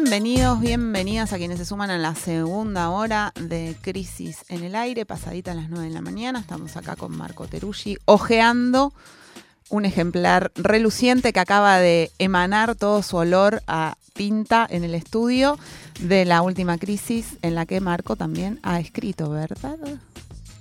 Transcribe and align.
Bienvenidos, 0.00 0.60
bienvenidas 0.60 1.32
a 1.32 1.38
quienes 1.38 1.56
se 1.56 1.64
suman 1.64 1.88
a 1.88 1.98
la 1.98 2.16
segunda 2.16 2.90
hora 2.90 3.32
de 3.40 3.76
Crisis 3.80 4.38
en 4.48 4.64
el 4.64 4.74
Aire, 4.74 5.06
pasadita 5.06 5.52
a 5.52 5.54
las 5.54 5.70
9 5.70 5.86
de 5.86 5.94
la 5.94 6.00
mañana. 6.00 6.40
Estamos 6.40 6.76
acá 6.76 6.96
con 6.96 7.16
Marco 7.16 7.46
Teruggi, 7.46 7.96
ojeando 8.04 8.92
un 9.68 9.84
ejemplar 9.84 10.50
reluciente 10.56 11.32
que 11.32 11.38
acaba 11.38 11.78
de 11.78 12.10
emanar 12.18 12.74
todo 12.74 13.04
su 13.04 13.18
olor 13.18 13.62
a 13.68 13.96
tinta 14.14 14.66
en 14.68 14.82
el 14.82 14.96
estudio 14.96 15.60
de 16.00 16.24
la 16.24 16.42
última 16.42 16.76
crisis 16.76 17.38
en 17.42 17.54
la 17.54 17.64
que 17.64 17.80
Marco 17.80 18.16
también 18.16 18.58
ha 18.64 18.80
escrito, 18.80 19.30
¿verdad? 19.30 19.78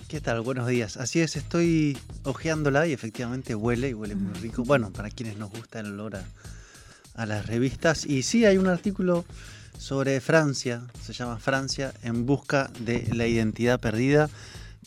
¿Qué 0.10 0.22
tal? 0.22 0.42
Buenos 0.42 0.68
días. 0.68 0.96
Así 0.98 1.22
es, 1.22 1.36
estoy 1.38 1.98
ojeándola 2.24 2.86
y 2.86 2.94
efectivamente 2.94 3.56
huele 3.56 3.90
y 3.90 3.94
huele 3.96 4.14
muy 4.14 4.36
rico. 4.36 4.64
Bueno, 4.64 4.92
para 4.92 5.10
quienes 5.10 5.38
nos 5.38 5.50
gusta 5.50 5.80
el 5.80 5.88
olor 5.88 6.18
a, 6.18 6.24
a 7.16 7.26
las 7.26 7.46
revistas. 7.46 8.06
Y 8.06 8.24
sí, 8.24 8.46
hay 8.46 8.58
un 8.58 8.68
artículo 8.68 9.26
sobre 9.78 10.22
Francia, 10.22 10.84
se 11.02 11.14
llama 11.14 11.38
Francia 11.38 11.94
en 12.04 12.26
busca 12.26 12.72
de 12.80 13.08
la 13.14 13.28
identidad 13.28 13.80
perdida, 13.80 14.30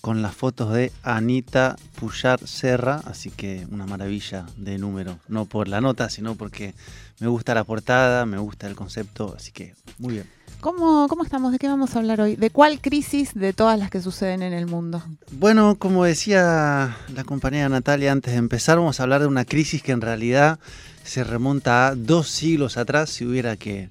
con 0.00 0.22
las 0.22 0.34
fotos 0.34 0.72
de 0.72 0.92
Anita 1.02 1.76
Puyar 1.98 2.38
Serra, 2.46 3.00
así 3.06 3.30
que 3.30 3.66
una 3.70 3.86
maravilla 3.86 4.46
de 4.56 4.78
número, 4.78 5.18
no 5.26 5.46
por 5.46 5.68
la 5.68 5.80
nota, 5.80 6.10
sino 6.10 6.34
porque 6.36 6.74
me 7.18 7.26
gusta 7.26 7.54
la 7.54 7.64
portada, 7.64 8.24
me 8.26 8.38
gusta 8.38 8.68
el 8.68 8.76
concepto, 8.76 9.34
así 9.36 9.52
que 9.52 9.74
muy 9.98 10.14
bien. 10.14 10.30
¿Cómo, 10.60 11.06
¿Cómo 11.08 11.22
estamos? 11.24 11.52
¿De 11.52 11.58
qué 11.58 11.68
vamos 11.68 11.94
a 11.94 11.98
hablar 11.98 12.20
hoy? 12.20 12.36
¿De 12.36 12.50
cuál 12.50 12.80
crisis 12.80 13.34
de 13.34 13.52
todas 13.52 13.78
las 13.78 13.90
que 13.90 14.00
suceden 14.00 14.42
en 14.42 14.52
el 14.52 14.66
mundo? 14.66 15.02
Bueno, 15.32 15.76
como 15.76 16.04
decía 16.04 16.96
la 17.14 17.24
compañera 17.24 17.68
Natalia 17.68 18.12
antes 18.12 18.32
de 18.32 18.38
empezar, 18.38 18.78
vamos 18.78 19.00
a 19.00 19.02
hablar 19.02 19.20
de 19.20 19.26
una 19.26 19.44
crisis 19.44 19.82
que 19.82 19.92
en 19.92 20.00
realidad 20.00 20.58
se 21.06 21.24
remonta 21.24 21.88
a 21.88 21.94
dos 21.94 22.28
siglos 22.28 22.76
atrás, 22.76 23.10
si 23.10 23.24
hubiera 23.24 23.56
que, 23.56 23.88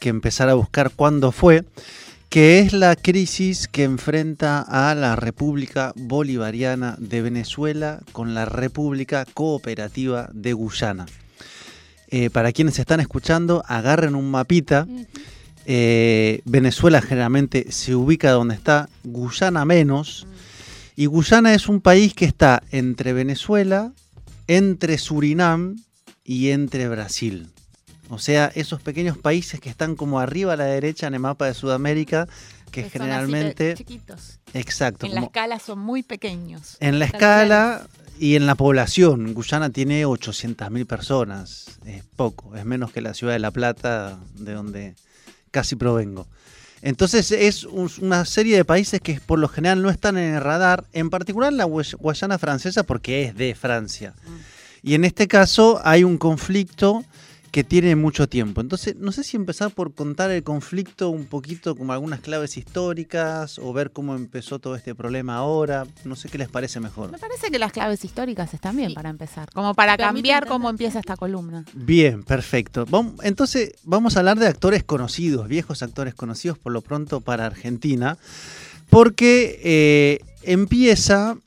que 0.00 0.08
empezar 0.08 0.48
a 0.48 0.54
buscar 0.54 0.90
cuándo 0.94 1.32
fue, 1.32 1.64
que 2.28 2.58
es 2.58 2.72
la 2.72 2.96
crisis 2.96 3.68
que 3.68 3.84
enfrenta 3.84 4.60
a 4.60 4.94
la 4.94 5.16
República 5.16 5.92
Bolivariana 5.96 6.96
de 6.98 7.22
Venezuela 7.22 8.00
con 8.12 8.34
la 8.34 8.44
República 8.44 9.24
Cooperativa 9.24 10.28
de 10.32 10.52
Guyana. 10.52 11.06
Eh, 12.08 12.30
para 12.30 12.52
quienes 12.52 12.78
están 12.78 13.00
escuchando, 13.00 13.64
agarren 13.66 14.14
un 14.14 14.30
mapita. 14.30 14.86
Eh, 15.64 16.40
Venezuela 16.44 17.02
generalmente 17.02 17.72
se 17.72 17.94
ubica 17.94 18.30
donde 18.30 18.54
está, 18.54 18.88
Guyana 19.02 19.64
menos. 19.64 20.26
Y 20.94 21.06
Guyana 21.06 21.54
es 21.54 21.68
un 21.68 21.80
país 21.80 22.14
que 22.14 22.24
está 22.24 22.62
entre 22.70 23.12
Venezuela, 23.12 23.92
entre 24.46 24.98
Surinam 24.98 25.76
y 26.26 26.50
entre 26.50 26.88
Brasil. 26.88 27.48
O 28.08 28.18
sea, 28.18 28.52
esos 28.54 28.80
pequeños 28.82 29.18
países 29.18 29.60
que 29.60 29.68
están 29.70 29.96
como 29.96 30.20
arriba 30.20 30.52
a 30.52 30.56
la 30.56 30.64
derecha 30.66 31.06
en 31.06 31.14
el 31.14 31.20
mapa 31.20 31.46
de 31.46 31.54
Sudamérica, 31.54 32.26
que, 32.70 32.82
Que 32.84 32.90
son 32.90 33.02
así 33.02 33.08
generalmente... 33.10 33.74
chiquitos. 33.74 34.38
Exacto. 34.54 35.06
En 35.06 35.14
la 35.14 35.22
escala 35.22 35.58
son 35.58 35.78
muy 35.78 36.02
pequeños. 36.02 36.76
en 36.80 36.98
la 36.98 37.06
escala 37.06 37.86
y 38.18 38.36
en 38.36 38.46
la 38.46 38.54
población. 38.54 39.34
Guyana 39.34 39.70
tiene 39.70 40.04
800.000 40.06 40.86
personas. 40.86 41.78
Es 41.84 42.04
poco, 42.16 42.54
es 42.56 42.64
menos 42.64 42.92
que 42.92 43.00
la 43.00 43.12
ciudad 43.14 43.32
de 43.32 43.38
La 43.40 43.50
Plata, 43.50 44.18
de 44.34 44.52
donde 44.52 44.94
casi 45.50 45.74
provengo. 45.76 46.26
Entonces 46.82 47.32
es 47.32 47.64
un- 47.64 47.90
una 48.02 48.24
serie 48.24 48.56
de 48.56 48.64
países 48.64 49.00
que 49.00 49.18
por 49.20 49.38
lo 49.38 49.48
general 49.48 49.82
no 49.82 49.90
están 49.90 50.16
en 50.18 50.34
el 50.34 50.40
radar, 50.40 50.84
en 50.92 51.10
particular 51.10 51.52
la 51.52 51.64
Guay- 51.66 51.96
Guayana 51.98 52.38
francesa 52.38 52.82
porque 52.84 53.24
es 53.24 53.34
de 53.34 53.54
Francia. 53.54 54.14
Y 54.86 54.94
en 54.94 55.04
este 55.04 55.26
caso 55.26 55.80
hay 55.82 56.04
un 56.04 56.16
conflicto 56.16 57.04
que 57.50 57.64
tiene 57.64 57.96
mucho 57.96 58.28
tiempo. 58.28 58.60
Entonces, 58.60 58.94
no 58.94 59.10
sé 59.10 59.24
si 59.24 59.36
empezar 59.36 59.72
por 59.72 59.92
contar 59.92 60.30
el 60.30 60.44
conflicto 60.44 61.08
un 61.08 61.24
poquito 61.24 61.74
como 61.74 61.92
algunas 61.92 62.20
claves 62.20 62.56
históricas 62.56 63.58
o 63.58 63.72
ver 63.72 63.90
cómo 63.90 64.14
empezó 64.14 64.60
todo 64.60 64.76
este 64.76 64.94
problema 64.94 65.34
ahora. 65.38 65.88
No 66.04 66.14
sé 66.14 66.28
qué 66.28 66.38
les 66.38 66.48
parece 66.48 66.78
mejor. 66.78 67.10
Me 67.10 67.18
parece 67.18 67.50
que 67.50 67.58
las 67.58 67.72
claves 67.72 68.04
históricas 68.04 68.54
están 68.54 68.76
bien 68.76 68.94
para 68.94 69.10
empezar, 69.10 69.48
como 69.52 69.74
para 69.74 69.96
Permite 69.96 70.14
cambiar 70.14 70.36
entender. 70.44 70.52
cómo 70.52 70.70
empieza 70.70 71.00
esta 71.00 71.16
columna. 71.16 71.64
Bien, 71.72 72.22
perfecto. 72.22 72.86
Entonces, 73.24 73.72
vamos 73.82 74.14
a 74.14 74.20
hablar 74.20 74.38
de 74.38 74.46
actores 74.46 74.84
conocidos, 74.84 75.48
viejos 75.48 75.82
actores 75.82 76.14
conocidos 76.14 76.58
por 76.58 76.70
lo 76.70 76.80
pronto 76.80 77.20
para 77.22 77.46
Argentina, 77.46 78.18
porque 78.88 79.60
eh, 79.64 80.20
empieza 80.44 81.38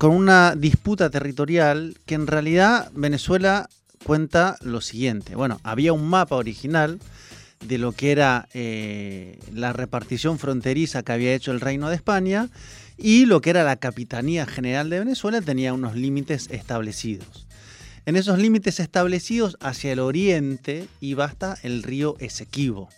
con 0.00 0.12
una 0.12 0.56
disputa 0.56 1.10
territorial 1.10 1.94
que 2.06 2.14
en 2.14 2.26
realidad 2.26 2.90
Venezuela 2.94 3.68
cuenta 4.02 4.56
lo 4.62 4.80
siguiente. 4.80 5.34
Bueno, 5.34 5.60
había 5.62 5.92
un 5.92 6.08
mapa 6.08 6.36
original 6.36 6.98
de 7.66 7.76
lo 7.76 7.92
que 7.92 8.10
era 8.10 8.48
eh, 8.54 9.38
la 9.52 9.74
repartición 9.74 10.38
fronteriza 10.38 11.02
que 11.02 11.12
había 11.12 11.34
hecho 11.34 11.52
el 11.52 11.60
Reino 11.60 11.90
de 11.90 11.96
España 11.96 12.48
y 12.96 13.26
lo 13.26 13.42
que 13.42 13.50
era 13.50 13.62
la 13.62 13.76
Capitanía 13.76 14.46
General 14.46 14.88
de 14.88 15.00
Venezuela 15.00 15.42
tenía 15.42 15.74
unos 15.74 15.94
límites 15.94 16.48
establecidos. 16.50 17.46
En 18.06 18.16
esos 18.16 18.38
límites 18.38 18.80
establecidos 18.80 19.58
hacia 19.60 19.92
el 19.92 19.98
oriente 19.98 20.88
iba 21.02 21.26
hasta 21.26 21.58
el 21.62 21.82
río 21.82 22.16
Esequibo 22.20 22.88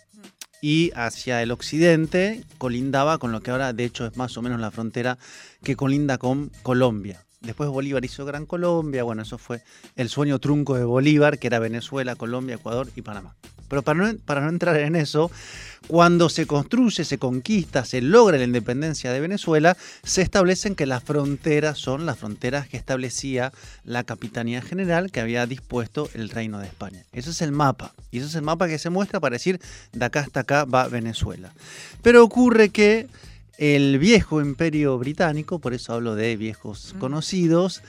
y 0.63 0.93
hacia 0.95 1.43
el 1.43 1.51
occidente 1.51 2.41
colindaba 2.57 3.17
con 3.17 3.33
lo 3.33 3.41
que 3.41 3.51
ahora 3.51 3.73
de 3.73 3.83
hecho 3.83 4.05
es 4.05 4.15
más 4.15 4.37
o 4.37 4.41
menos 4.41 4.61
la 4.61 4.71
frontera 4.71 5.17
que 5.61 5.75
colinda 5.75 6.17
con 6.17 6.51
Colombia. 6.61 7.25
Después 7.43 7.69
Bolívar 7.69 8.03
hizo 8.05 8.25
Gran 8.25 8.45
Colombia, 8.45 9.03
bueno, 9.03 9.21
eso 9.21 9.37
fue 9.37 9.61
el 9.97 10.07
sueño 10.09 10.39
trunco 10.39 10.75
de 10.75 10.85
Bolívar, 10.85 11.39
que 11.39 11.47
era 11.47 11.59
Venezuela, 11.59 12.15
Colombia, 12.15 12.55
Ecuador 12.55 12.87
y 12.95 13.01
Panamá. 13.01 13.35
Pero 13.67 13.81
para 13.81 14.41
no, 14.41 14.49
entrar 14.49 14.77
en 14.77 14.95
eso, 14.95 15.31
cuando 15.87 16.29
se 16.29 16.45
construye, 16.45 17.03
se 17.03 17.17
conquista, 17.17 17.83
se 17.85 18.01
logra 18.01 18.37
la 18.37 18.43
independencia 18.43 19.11
de 19.11 19.19
Venezuela, 19.19 19.75
se 20.03 20.21
establecen 20.21 20.75
que 20.75 20.85
las 20.85 21.03
fronteras 21.03 21.79
son 21.79 22.05
las 22.05 22.19
fronteras 22.19 22.67
que 22.69 22.77
establecía 22.77 23.51
la 23.83 24.03
Capitanía 24.03 24.61
General 24.61 25.11
que 25.11 25.21
había 25.21 25.45
dispuesto 25.45 26.07
el 26.13 26.29
Reino 26.29 26.59
de 26.59 26.67
España. 26.67 27.03
Ese 27.11 27.31
es 27.31 27.41
el 27.41 27.51
mapa. 27.51 27.93
Y 28.11 28.19
ese 28.19 28.27
es 28.27 28.35
el 28.35 28.43
mapa 28.43 28.67
que 28.67 28.79
se 28.79 28.89
muestra 28.89 29.19
para 29.19 29.33
decir, 29.33 29.59
de 29.91 30.05
acá 30.05 30.21
hasta 30.21 30.41
acá 30.41 30.65
va 30.65 30.87
Venezuela. 30.87 31.51
Pero 32.01 32.23
ocurre 32.23 32.69
que 32.69 33.07
el 33.57 33.99
viejo 33.99 34.41
imperio 34.41 34.97
británico, 34.97 35.59
por 35.59 35.73
eso 35.73 35.93
hablo 35.93 36.15
de 36.15 36.35
viejos 36.37 36.93
Mm. 36.95 36.99
conocidos, 36.99 37.81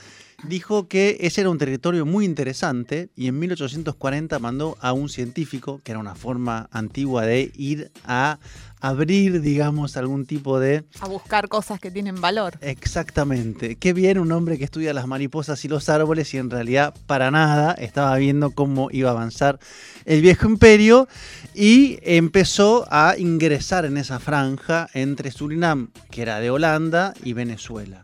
dijo 0.43 0.87
que 0.87 1.17
ese 1.21 1.41
era 1.41 1.49
un 1.49 1.57
territorio 1.57 2.05
muy 2.05 2.25
interesante 2.25 3.09
y 3.15 3.27
en 3.27 3.39
1840 3.39 4.39
mandó 4.39 4.77
a 4.81 4.93
un 4.93 5.09
científico, 5.09 5.81
que 5.83 5.91
era 5.91 5.99
una 5.99 6.15
forma 6.15 6.69
antigua 6.71 7.25
de 7.25 7.51
ir 7.55 7.91
a 8.05 8.39
abrir, 8.81 9.41
digamos, 9.41 9.97
algún 9.97 10.25
tipo 10.25 10.59
de... 10.59 10.83
A 10.99 11.07
buscar 11.07 11.47
cosas 11.47 11.79
que 11.79 11.89
tienen 11.89 12.21
valor. 12.21 12.57
Exactamente. 12.61 13.77
Qué 13.77 13.93
bien 13.93 14.19
un 14.19 14.31
hombre 14.31 14.57
que 14.57 14.63
estudia 14.63 14.93
las 14.93 15.07
mariposas 15.07 15.63
y 15.65 15.67
los 15.67 15.89
árboles 15.89 16.33
y 16.33 16.37
en 16.37 16.51
realidad 16.51 16.93
para 17.07 17.31
nada 17.31 17.73
estaba 17.73 18.15
viendo 18.17 18.51
cómo 18.51 18.89
iba 18.91 19.09
a 19.09 19.13
avanzar 19.13 19.59
el 20.05 20.21
viejo 20.21 20.47
imperio 20.47 21.07
y 21.55 21.97
empezó 22.03 22.85
a 22.91 23.15
ingresar 23.17 23.85
en 23.85 23.97
esa 23.97 24.19
franja 24.19 24.87
entre 24.93 25.31
Surinam, 25.31 25.89
que 26.11 26.21
era 26.21 26.39
de 26.39 26.51
Holanda, 26.51 27.13
y 27.23 27.33
Venezuela. 27.33 28.03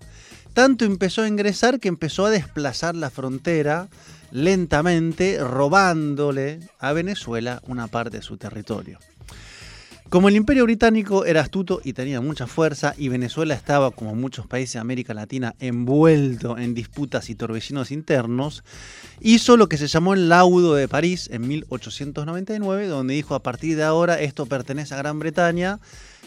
Tanto 0.54 0.86
empezó 0.86 1.22
a 1.22 1.28
ingresar 1.28 1.80
que 1.80 1.88
empezó 1.88 2.26
a 2.26 2.30
desplazar 2.30 2.96
la 2.96 3.10
frontera 3.10 3.90
lentamente, 4.32 5.38
robándole 5.40 6.60
a 6.80 6.94
Venezuela 6.94 7.62
una 7.68 7.88
parte 7.88 8.18
de 8.18 8.24
su 8.24 8.38
territorio. 8.38 9.00
Como 10.12 10.28
el 10.28 10.36
imperio 10.36 10.66
británico 10.66 11.24
era 11.24 11.40
astuto 11.40 11.80
y 11.86 11.94
tenía 11.94 12.20
mucha 12.20 12.46
fuerza 12.46 12.94
y 12.98 13.08
Venezuela 13.08 13.54
estaba, 13.54 13.92
como 13.92 14.14
muchos 14.14 14.46
países 14.46 14.74
de 14.74 14.80
América 14.80 15.14
Latina, 15.14 15.56
envuelto 15.60 16.58
en 16.58 16.74
disputas 16.74 17.30
y 17.30 17.36
torbellinos 17.36 17.92
internos, 17.92 18.66
hizo 19.22 19.56
lo 19.56 19.70
que 19.70 19.78
se 19.78 19.88
llamó 19.88 20.14
el 20.14 20.28
laudo 20.28 20.76
de 20.76 20.90
París 20.90 21.30
en 21.32 21.48
1899, 21.48 22.88
donde 22.88 23.14
dijo 23.14 23.36
a 23.36 23.42
partir 23.42 23.78
de 23.78 23.84
ahora 23.84 24.20
esto 24.20 24.46
pertenece 24.48 24.94
a 24.94 24.98
Gran 24.98 25.18
Bretaña, 25.18 25.80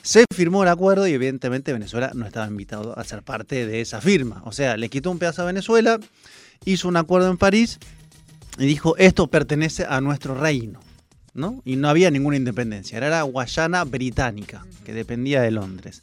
se 0.05 0.27
firmó 0.35 0.63
el 0.63 0.69
acuerdo 0.69 1.09
y 1.09 1.15
evidentemente 1.15 1.73
Venezuela 1.73 2.13
no 2.15 2.27
estaba 2.27 2.47
invitado 2.47 2.97
a 2.97 3.03
ser 3.05 3.23
parte 3.23 3.67
de 3.67 3.81
esa 3.81 4.03
firma. 4.03 4.43
O 4.45 4.53
sea, 4.53 4.77
le 4.77 4.91
quitó 4.91 5.11
un 5.11 5.19
pedazo 5.19 5.43
a 5.43 5.47
Venezuela, 5.47 5.99
hizo 6.67 6.89
un 6.89 6.99
acuerdo 6.99 7.31
en 7.31 7.39
París 7.39 7.79
y 8.59 8.67
dijo 8.67 8.97
esto 8.99 9.29
pertenece 9.29 9.87
a 9.89 10.03
nuestro 10.03 10.35
reino. 10.35 10.81
¿no? 11.33 11.63
Y 11.65 11.77
no 11.77 11.89
había 11.89 12.11
ninguna 12.11 12.37
independencia, 12.37 12.99
era 12.99 13.23
Guayana 13.23 13.83
británica, 13.85 14.65
que 14.85 14.93
dependía 14.93 15.41
de 15.41 15.51
Londres. 15.51 16.03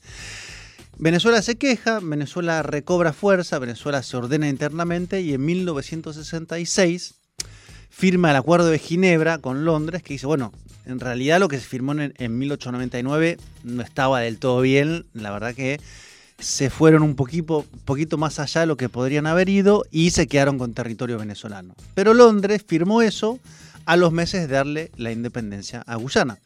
Venezuela 0.98 1.42
se 1.42 1.56
queja, 1.56 2.00
Venezuela 2.02 2.64
recobra 2.64 3.14
fuerza, 3.14 3.60
Venezuela 3.60 4.04
se 4.04 4.18
ordena 4.18 4.50
internamente 4.50 5.22
y 5.22 5.34
en 5.34 5.46
1966 5.46 7.21
firma 7.92 8.32
el 8.32 8.38
Acuerdo 8.38 8.70
de 8.70 8.80
Ginebra 8.80 9.38
con 9.38 9.66
Londres, 9.66 10.02
que 10.02 10.14
dice, 10.16 10.26
bueno, 10.26 10.52
en 10.88 11.00
realidad 11.00 11.40
lo 11.40 11.48
que 11.48 11.60
se 11.60 11.68
firmó 11.68 11.92
en, 11.92 12.14
en 12.18 12.38
1899 12.40 13.38
no 13.64 13.84
estaba 13.84 14.22
del 14.22 14.40
todo 14.40 14.62
bien, 14.62 15.06
la 15.14 15.30
verdad 15.30 15.54
que 15.54 15.80
se 16.40 16.72
fueron 16.72 17.04
un 17.04 17.16
poquito, 17.16 17.66
poquito 17.86 18.18
más 18.18 18.40
allá 18.40 18.62
de 18.62 18.68
lo 18.68 18.78
que 18.78 18.90
podrían 18.90 19.28
haber 19.28 19.48
ido 19.48 19.86
y 19.92 20.10
se 20.10 20.28
quedaron 20.28 20.58
con 20.58 20.74
territorio 20.74 21.20
venezolano. 21.20 21.76
Pero 21.94 22.16
Londres 22.16 22.64
firmó 22.66 23.04
eso 23.04 23.40
a 23.86 23.96
los 23.96 24.12
meses 24.12 24.48
de 24.48 24.56
darle 24.56 24.92
la 24.98 25.12
independencia 25.12 25.84
a 25.86 25.96
Guyana. 25.98 26.40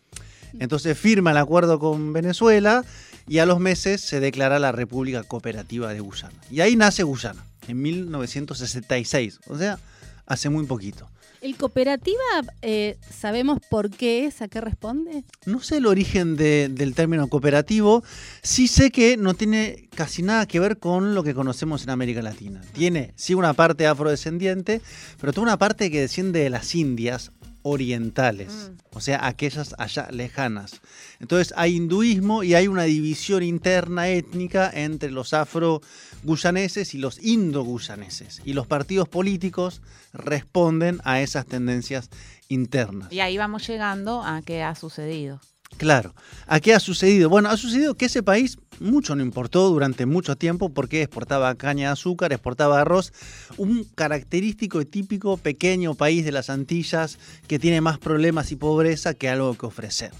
Entonces 0.60 0.98
firma 0.98 1.32
el 1.32 1.38
acuerdo 1.38 1.80
con 1.80 2.12
Venezuela 2.12 2.84
y 3.28 3.40
a 3.40 3.46
los 3.46 3.60
meses 3.60 4.02
se 4.02 4.20
declara 4.20 4.60
la 4.60 4.72
República 4.72 5.24
Cooperativa 5.24 5.94
de 5.94 6.00
Guyana. 6.00 6.36
Y 6.52 6.60
ahí 6.60 6.76
nace 6.76 7.04
Guyana, 7.04 7.44
en 7.68 7.82
1966, 7.82 9.40
o 9.48 9.58
sea, 9.58 9.80
hace 10.26 10.50
muy 10.50 10.66
poquito. 10.66 11.10
¿El 11.46 11.58
cooperativa 11.58 12.18
eh, 12.64 12.98
sabemos 13.08 13.60
por 13.70 13.92
qué 13.92 14.26
es? 14.26 14.42
¿A 14.42 14.48
qué 14.48 14.62
responde? 14.62 15.24
No 15.46 15.62
sé 15.62 15.78
el 15.78 15.86
origen 15.86 16.36
de- 16.38 16.70
del 16.70 16.96
término 16.96 17.28
cooperativo, 17.28 18.04
sí 18.42 18.68
sé 18.68 18.90
que 18.90 19.16
no 19.16 19.36
tiene 19.36 19.88
casi 19.96 20.24
nada 20.24 20.48
que 20.48 20.60
ver 20.60 20.80
con 20.80 21.14
lo 21.14 21.22
que 21.22 21.36
conocemos 21.36 21.84
en 21.84 21.92
América 21.92 22.24
Latina. 22.24 22.62
Tiene, 22.74 23.14
sí, 23.16 23.36
una 23.36 23.54
parte 23.54 23.86
afrodescendiente, 23.86 24.82
pero 25.22 25.34
toda 25.34 25.44
una 25.44 25.60
parte 25.60 25.92
que 25.92 26.02
desciende 26.02 26.40
de 26.40 26.50
las 26.50 26.74
Indias 26.74 27.30
orientales, 27.68 28.72
o 28.92 29.02
sea, 29.02 29.26
aquellas 29.26 29.74
allá 29.80 30.08
lejanas. 30.12 30.82
Entonces 31.20 31.52
hay 31.58 31.76
hinduismo 31.76 32.44
y 32.44 32.54
hay 32.54 32.68
una 32.68 32.84
división 32.84 33.42
interna 33.42 34.08
étnica 34.08 34.70
entre 34.72 35.10
los 35.10 35.34
afro-guyaneses 35.34 36.94
y 36.94 37.00
los 37.00 37.18
indo-guyaneses. 37.24 38.44
Y 38.46 38.54
los 38.54 38.68
partidos 38.68 39.10
políticos 39.10 39.82
responden 40.14 41.02
a 41.06 41.22
esas 41.22 41.48
tendencias 41.48 42.12
internas. 42.50 43.12
Y 43.12 43.22
ahí 43.22 43.36
vamos 43.36 43.68
llegando 43.68 44.22
a 44.22 44.44
qué 44.44 44.62
ha 44.62 44.76
sucedido. 44.76 45.42
Claro. 45.78 46.16
¿A 46.48 46.60
qué 46.60 46.74
ha 46.74 46.80
sucedido? 46.80 47.30
Bueno, 47.30 47.50
ha 47.50 47.58
sucedido 47.58 47.96
que 47.96 48.06
ese 48.06 48.24
país 48.24 48.58
mucho 48.80 49.16
no 49.16 49.24
importó 49.24 49.70
durante 49.70 50.06
mucho 50.06 50.36
tiempo 50.36 50.70
porque 50.70 51.02
exportaba 51.02 51.56
caña 51.56 51.88
de 51.88 51.94
azúcar, 51.94 52.32
exportaba 52.32 52.80
arroz, 52.80 53.12
un 53.58 53.84
característico 53.96 54.82
y 54.82 54.86
típico 54.86 55.38
pequeño 55.38 55.96
país 55.96 56.24
de 56.24 56.32
las 56.32 56.50
Antillas 56.50 57.18
que 57.48 57.60
tiene 57.60 57.82
más 57.82 57.98
problemas 57.98 58.52
y 58.52 58.56
pobreza 58.56 59.14
que 59.14 59.28
algo 59.28 59.56
que 59.56 59.66
ofrecer. 59.66 60.12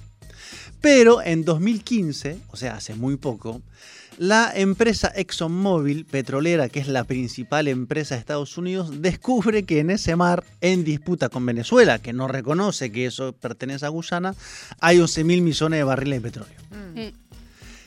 Pero 0.82 1.22
en 1.22 1.46
2015, 1.46 2.38
o 2.50 2.58
sea, 2.58 2.76
hace 2.76 2.96
muy 2.96 3.18
poco, 3.18 3.62
la 4.18 4.52
empresa 4.56 5.12
ExxonMobil, 5.16 6.06
petrolera, 6.06 6.70
que 6.70 6.80
es 6.80 6.88
la 6.88 7.04
principal 7.04 7.68
empresa 7.68 8.16
de 8.16 8.20
Estados 8.20 8.58
Unidos, 8.58 9.02
descubre 9.02 9.64
que 9.64 9.80
en 9.80 9.90
ese 9.90 10.16
mar, 10.16 10.44
en 10.62 10.84
disputa 10.84 11.30
con 11.30 11.46
Venezuela, 11.46 12.00
que 12.00 12.14
no 12.14 12.28
reconoce 12.28 12.92
que 12.92 13.06
eso 13.06 13.34
pertenece 13.34 13.86
a 13.86 13.90
Guyana, 13.90 14.36
hay 14.80 15.00
11 15.00 15.24
mil 15.24 15.42
millones 15.42 15.80
de 15.80 15.84
barriles 15.84 16.22
de 16.22 16.30
petróleo. 16.30 16.56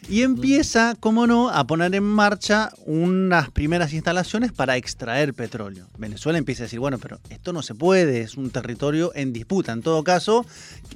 Y 0.08 0.22
empieza, 0.22 0.94
como 0.98 1.26
no, 1.26 1.50
a 1.50 1.66
poner 1.66 1.94
en 1.94 2.04
marcha 2.04 2.70
unas 2.86 3.50
primeras 3.50 3.92
instalaciones 3.92 4.52
para 4.52 4.78
extraer 4.78 5.34
petróleo. 5.34 5.86
Venezuela 5.98 6.38
empieza 6.38 6.62
a 6.62 6.66
decir, 6.66 6.80
bueno, 6.80 6.98
pero 6.98 7.20
esto 7.28 7.52
no 7.52 7.62
se 7.62 7.74
puede, 7.74 8.22
es 8.22 8.36
un 8.36 8.48
territorio 8.50 9.12
en 9.14 9.34
disputa. 9.34 9.72
En 9.72 9.82
todo 9.82 10.02
caso, 10.04 10.46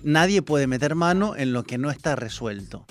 nadie 0.03 0.41
puede 0.41 0.67
meter 0.67 0.95
mano 0.95 1.37
en 1.37 1.53
lo 1.53 1.65
que 1.65 1.77
no 1.77 1.91
está 1.91 2.17
resuelto. 2.17 2.87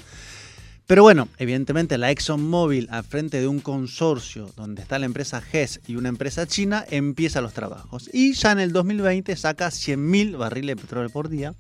Pero 0.92 1.04
bueno, 1.04 1.30
evidentemente 1.38 1.98
la 1.98 2.12
ExxonMobil 2.12 2.90
al 2.92 3.06
frente 3.06 3.40
de 3.40 3.48
un 3.48 3.62
consorcio 3.62 4.52
donde 4.58 4.82
está 4.82 5.00
la 5.00 5.06
empresa 5.06 5.40
GES 5.40 5.80
y 5.88 5.96
una 5.96 6.10
empresa 6.10 6.46
china 6.46 6.84
empieza 6.92 7.40
los 7.40 7.54
trabajos. 7.54 8.10
Y 8.12 8.34
ya 8.34 8.52
en 8.52 8.60
el 8.60 8.74
2020 8.74 9.34
saca 9.38 9.70
100.000 9.70 10.38
barriles 10.38 10.76
de 10.76 10.82
petróleo 10.82 11.10
por 11.10 11.30
día. 11.30 11.54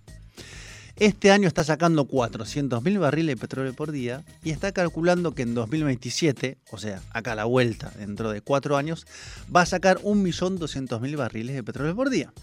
Este 0.97 1.31
año 1.31 1.47
está 1.47 1.63
sacando 1.63 2.09
400.000 2.09 2.99
barriles 2.99 3.37
de 3.37 3.39
petróleo 3.39 3.73
por 3.73 3.93
día 3.93 4.25
y 4.43 4.49
está 4.49 4.73
calculando 4.73 5.33
que 5.33 5.43
en 5.43 5.55
2027, 5.55 6.57
o 6.69 6.77
sea, 6.77 7.01
acá 7.11 7.31
a 7.31 7.35
la 7.35 7.45
vuelta, 7.45 7.93
dentro 7.97 8.31
de 8.31 8.41
cuatro 8.41 8.75
años, 8.75 9.07
va 9.55 9.61
a 9.61 9.65
sacar 9.65 9.99
1.200.000 9.99 11.15
barriles 11.15 11.55
de 11.55 11.63
petróleo 11.63 11.95
por 11.95 12.09
día. 12.09 12.33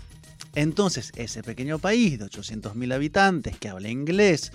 Entonces, 0.55 1.13
ese 1.17 1.43
pequeño 1.43 1.79
país 1.79 2.19
de 2.19 2.25
800.000 2.25 2.95
habitantes 2.95 3.59
que 3.59 3.69
habla 3.69 3.91
inglés, 3.91 4.53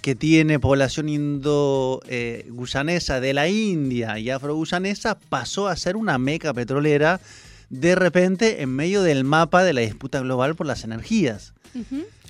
que 0.00 0.14
tiene 0.14 0.58
población 0.58 1.08
indo-guyanesa 1.08 3.20
de 3.20 3.34
la 3.34 3.48
India 3.48 4.18
y 4.18 4.30
afro-guyanesa, 4.30 5.18
pasó 5.18 5.68
a 5.68 5.76
ser 5.76 5.96
una 5.96 6.18
meca 6.18 6.54
petrolera 6.54 7.20
de 7.68 7.94
repente 7.94 8.62
en 8.62 8.70
medio 8.70 9.02
del 9.02 9.24
mapa 9.24 9.62
de 9.62 9.72
la 9.72 9.82
disputa 9.82 10.20
global 10.20 10.56
por 10.56 10.66
las 10.66 10.84
energías. 10.84 11.52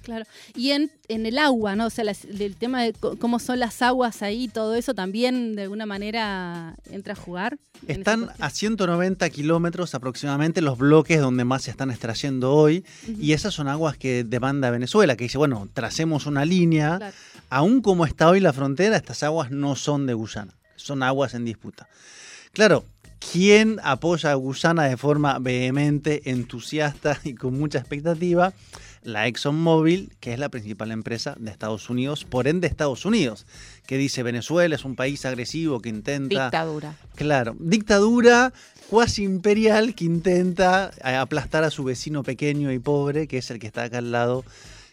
Claro. 0.02 0.24
Y 0.56 0.70
en, 0.70 0.90
en 1.08 1.26
el 1.26 1.38
agua, 1.38 1.76
¿no? 1.76 1.86
O 1.86 1.90
sea, 1.90 2.04
las- 2.04 2.24
el 2.24 2.56
tema 2.56 2.82
de 2.82 2.92
cómo 2.92 3.38
son 3.38 3.58
las 3.60 3.82
aguas 3.82 4.22
ahí, 4.22 4.48
todo 4.48 4.74
eso 4.74 4.94
también 4.94 5.54
de 5.56 5.62
alguna 5.62 5.86
manera 5.86 6.76
entra 6.90 7.12
a 7.12 7.16
jugar. 7.16 7.58
Están 7.86 8.28
a 8.38 8.50
190 8.50 9.28
kilómetros 9.30 9.94
aproximadamente 9.94 10.60
los 10.60 10.76
bloques 10.78 11.20
donde 11.20 11.44
más 11.44 11.62
se 11.62 11.70
están 11.70 11.90
extrayendo 11.90 12.52
hoy 12.54 12.84
y 13.18 13.32
esas 13.32 13.54
son 13.54 13.68
aguas 13.68 13.96
que 13.96 14.22
demanda 14.24 14.70
Venezuela, 14.70 15.16
que 15.16 15.24
dice, 15.24 15.38
bueno, 15.38 15.68
tracemos 15.72 16.26
una 16.26 16.44
línea, 16.44 16.98
Claro. 16.98 17.14
aún 17.48 17.80
como 17.80 18.04
está 18.04 18.28
hoy 18.28 18.40
la 18.40 18.52
frontera, 18.52 18.96
estas 18.96 19.22
aguas 19.22 19.50
no 19.50 19.76
son 19.76 20.06
de 20.06 20.12
Guyana, 20.14 20.54
son 20.76 21.02
aguas 21.02 21.32
en 21.34 21.44
disputa. 21.46 21.88
Claro, 22.52 22.84
¿quién 23.32 23.78
apoya 23.82 24.32
a 24.32 24.34
Guyana 24.34 24.84
de 24.84 24.96
forma 24.98 25.38
vehemente, 25.38 26.30
entusiasta 26.30 27.18
y 27.24 27.34
con 27.34 27.58
mucha 27.58 27.78
expectativa? 27.78 28.52
La 29.02 29.26
ExxonMobil, 29.26 30.12
que 30.20 30.32
es 30.32 30.38
la 30.38 30.48
principal 30.48 30.90
empresa 30.90 31.34
de 31.38 31.50
Estados 31.50 31.88
Unidos, 31.88 32.24
por 32.24 32.48
ende 32.48 32.66
Estados 32.66 33.04
Unidos, 33.04 33.46
que 33.86 33.96
dice 33.96 34.22
Venezuela 34.22 34.74
es 34.74 34.84
un 34.84 34.96
país 34.96 35.24
agresivo 35.24 35.80
que 35.80 35.88
intenta... 35.88 36.44
Dictadura. 36.44 36.94
Claro, 37.14 37.56
dictadura 37.58 38.52
cuasi 38.90 39.24
imperial 39.24 39.94
que 39.94 40.04
intenta 40.04 40.90
eh, 41.04 41.14
aplastar 41.14 41.64
a 41.64 41.70
su 41.70 41.84
vecino 41.84 42.22
pequeño 42.22 42.72
y 42.72 42.78
pobre, 42.78 43.26
que 43.26 43.38
es 43.38 43.50
el 43.50 43.58
que 43.58 43.68
está 43.68 43.84
acá 43.84 43.98
al 43.98 44.12
lado, 44.12 44.44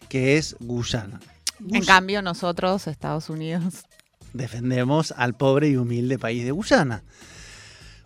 que 0.07 0.37
es 0.37 0.55
Guyana. 0.59 1.19
En 1.71 1.83
cambio, 1.83 2.21
nosotros, 2.21 2.87
Estados 2.87 3.29
Unidos, 3.29 3.83
Defendemos 4.33 5.13
al 5.17 5.33
pobre 5.33 5.69
y 5.69 5.77
humilde 5.77 6.19
país 6.19 6.43
de 6.43 6.51
Guyana. 6.51 7.03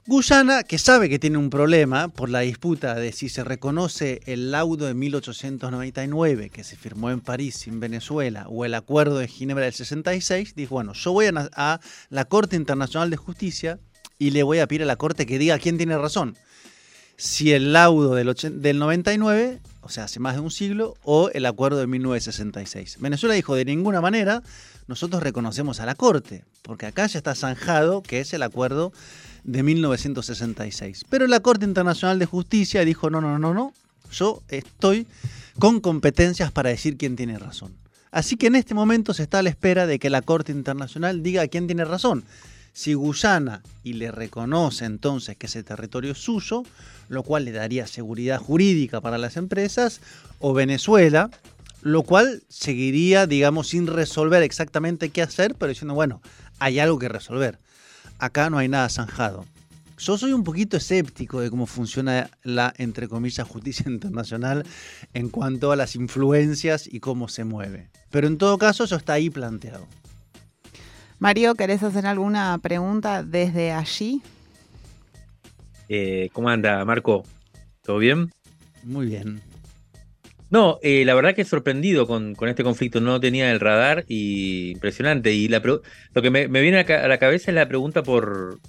Guyana, 0.07 0.63
que 0.63 0.79
sabe 0.79 1.09
que 1.09 1.19
tiene 1.19 1.37
un 1.37 1.51
problema 1.51 2.07
por 2.07 2.27
la 2.27 2.39
disputa 2.39 2.95
de 2.95 3.11
si 3.11 3.29
se 3.29 3.43
reconoce 3.43 4.19
el 4.25 4.49
laudo 4.49 4.87
de 4.87 4.95
1899 4.95 6.49
que 6.49 6.63
se 6.63 6.75
firmó 6.75 7.11
en 7.11 7.19
París 7.19 7.55
sin 7.57 7.79
Venezuela 7.79 8.47
o 8.49 8.65
el 8.65 8.73
acuerdo 8.73 9.19
de 9.19 9.27
Ginebra 9.27 9.65
del 9.65 9.75
66, 9.75 10.55
dijo, 10.55 10.73
bueno, 10.73 10.93
yo 10.93 11.13
voy 11.13 11.27
a, 11.27 11.79
la 12.09 12.25
Corte 12.25 12.55
Internacional 12.55 13.11
de 13.11 13.17
Justicia 13.17 13.79
y 14.17 14.31
le 14.31 14.41
voy 14.41 14.57
a 14.57 14.67
pedir 14.67 14.81
a 14.81 14.87
la 14.87 14.95
Corte 14.95 15.27
que 15.27 15.37
diga 15.37 15.59
quién 15.59 15.77
tiene 15.77 15.95
razón. 15.99 16.35
Si 17.15 17.51
el 17.51 17.71
laudo 17.71 18.15
del, 18.15 18.33
del 18.59 18.79
99, 18.79 19.59
o 19.81 19.89
sea, 19.89 20.05
hace 20.05 20.19
más 20.19 20.33
de 20.33 20.41
un 20.41 20.49
siglo, 20.49 20.95
o 21.03 21.29
el 21.29 21.45
acuerdo 21.45 21.77
de 21.77 21.85
1966. 21.85 22.97
Venezuela 22.99 23.35
dijo, 23.35 23.53
de 23.53 23.65
ninguna 23.65 24.01
manera, 24.01 24.41
nosotros 24.87 25.21
reconocemos 25.21 25.79
a 25.79 25.85
la 25.85 25.93
Corte, 25.93 26.43
porque 26.63 26.87
acá 26.87 27.05
ya 27.05 27.19
está 27.19 27.35
zanjado 27.35 28.01
que 28.01 28.19
es 28.19 28.33
el 28.33 28.41
acuerdo 28.41 28.91
de 29.43 29.63
1966. 29.63 31.05
Pero 31.09 31.27
la 31.27 31.39
Corte 31.39 31.65
Internacional 31.65 32.19
de 32.19 32.25
Justicia 32.25 32.85
dijo, 32.85 33.09
no, 33.09 33.21
no, 33.21 33.39
no, 33.39 33.53
no, 33.53 33.73
yo 34.11 34.41
estoy 34.49 35.07
con 35.59 35.79
competencias 35.79 36.51
para 36.51 36.69
decir 36.69 36.97
quién 36.97 37.15
tiene 37.15 37.39
razón. 37.39 37.73
Así 38.11 38.35
que 38.35 38.47
en 38.47 38.55
este 38.55 38.73
momento 38.73 39.13
se 39.13 39.23
está 39.23 39.39
a 39.39 39.43
la 39.43 39.49
espera 39.49 39.87
de 39.87 39.97
que 39.97 40.09
la 40.09 40.21
Corte 40.21 40.51
Internacional 40.51 41.23
diga 41.23 41.47
quién 41.47 41.67
tiene 41.67 41.85
razón. 41.85 42.23
Si 42.73 42.93
Guyana 42.93 43.61
y 43.83 43.93
le 43.93 44.11
reconoce 44.11 44.85
entonces 44.85 45.37
que 45.37 45.47
ese 45.47 45.63
territorio 45.63 46.11
es 46.11 46.17
suyo, 46.17 46.63
lo 47.09 47.23
cual 47.23 47.45
le 47.45 47.51
daría 47.51 47.87
seguridad 47.87 48.39
jurídica 48.39 49.01
para 49.01 49.17
las 49.17 49.37
empresas, 49.37 50.01
o 50.39 50.53
Venezuela, 50.53 51.29
lo 51.81 52.03
cual 52.03 52.43
seguiría, 52.47 53.27
digamos, 53.27 53.69
sin 53.69 53.87
resolver 53.87 54.43
exactamente 54.43 55.09
qué 55.09 55.21
hacer, 55.21 55.55
pero 55.55 55.69
diciendo, 55.69 55.93
bueno, 55.93 56.21
hay 56.59 56.79
algo 56.79 56.99
que 56.99 57.09
resolver. 57.09 57.59
Acá 58.21 58.51
no 58.51 58.59
hay 58.59 58.67
nada 58.67 58.87
zanjado. 58.87 59.45
Yo 59.97 60.15
soy 60.15 60.31
un 60.33 60.43
poquito 60.43 60.77
escéptico 60.77 61.41
de 61.41 61.49
cómo 61.49 61.65
funciona 61.65 62.29
la, 62.43 62.71
entre 62.77 63.07
comillas, 63.07 63.47
justicia 63.47 63.85
internacional 63.89 64.63
en 65.15 65.29
cuanto 65.29 65.71
a 65.71 65.75
las 65.75 65.95
influencias 65.95 66.85
y 66.85 66.99
cómo 66.99 67.27
se 67.27 67.45
mueve. 67.45 67.89
Pero 68.11 68.27
en 68.27 68.37
todo 68.37 68.59
caso, 68.59 68.83
eso 68.83 68.95
está 68.95 69.13
ahí 69.13 69.31
planteado. 69.31 69.87
Mario, 71.17 71.55
¿querés 71.55 71.81
hacer 71.81 72.05
alguna 72.05 72.59
pregunta 72.59 73.23
desde 73.23 73.71
allí? 73.71 74.21
Eh, 75.89 76.29
¿Cómo 76.31 76.49
anda, 76.49 76.85
Marco? 76.85 77.23
¿Todo 77.81 77.97
bien? 77.97 78.29
Muy 78.83 79.07
bien. 79.07 79.41
No, 80.51 80.79
eh, 80.83 81.05
la 81.05 81.15
verdad 81.15 81.33
que 81.33 81.45
sorprendido 81.45 82.05
con, 82.07 82.35
con, 82.35 82.49
este 82.49 82.63
conflicto, 82.63 82.99
no 82.99 83.21
tenía 83.21 83.51
el 83.51 83.61
radar 83.61 84.03
y 84.09 84.71
impresionante. 84.71 85.33
Y 85.33 85.47
la, 85.47 85.61
lo 85.61 86.21
que 86.21 86.29
me, 86.29 86.49
me 86.49 86.59
viene 86.61 86.79
a, 86.79 87.07
la 87.07 87.17
cabeza 87.19 87.51
es 87.51 87.55
la 87.55 87.69
pregunta 87.69 88.03
por 88.03 88.59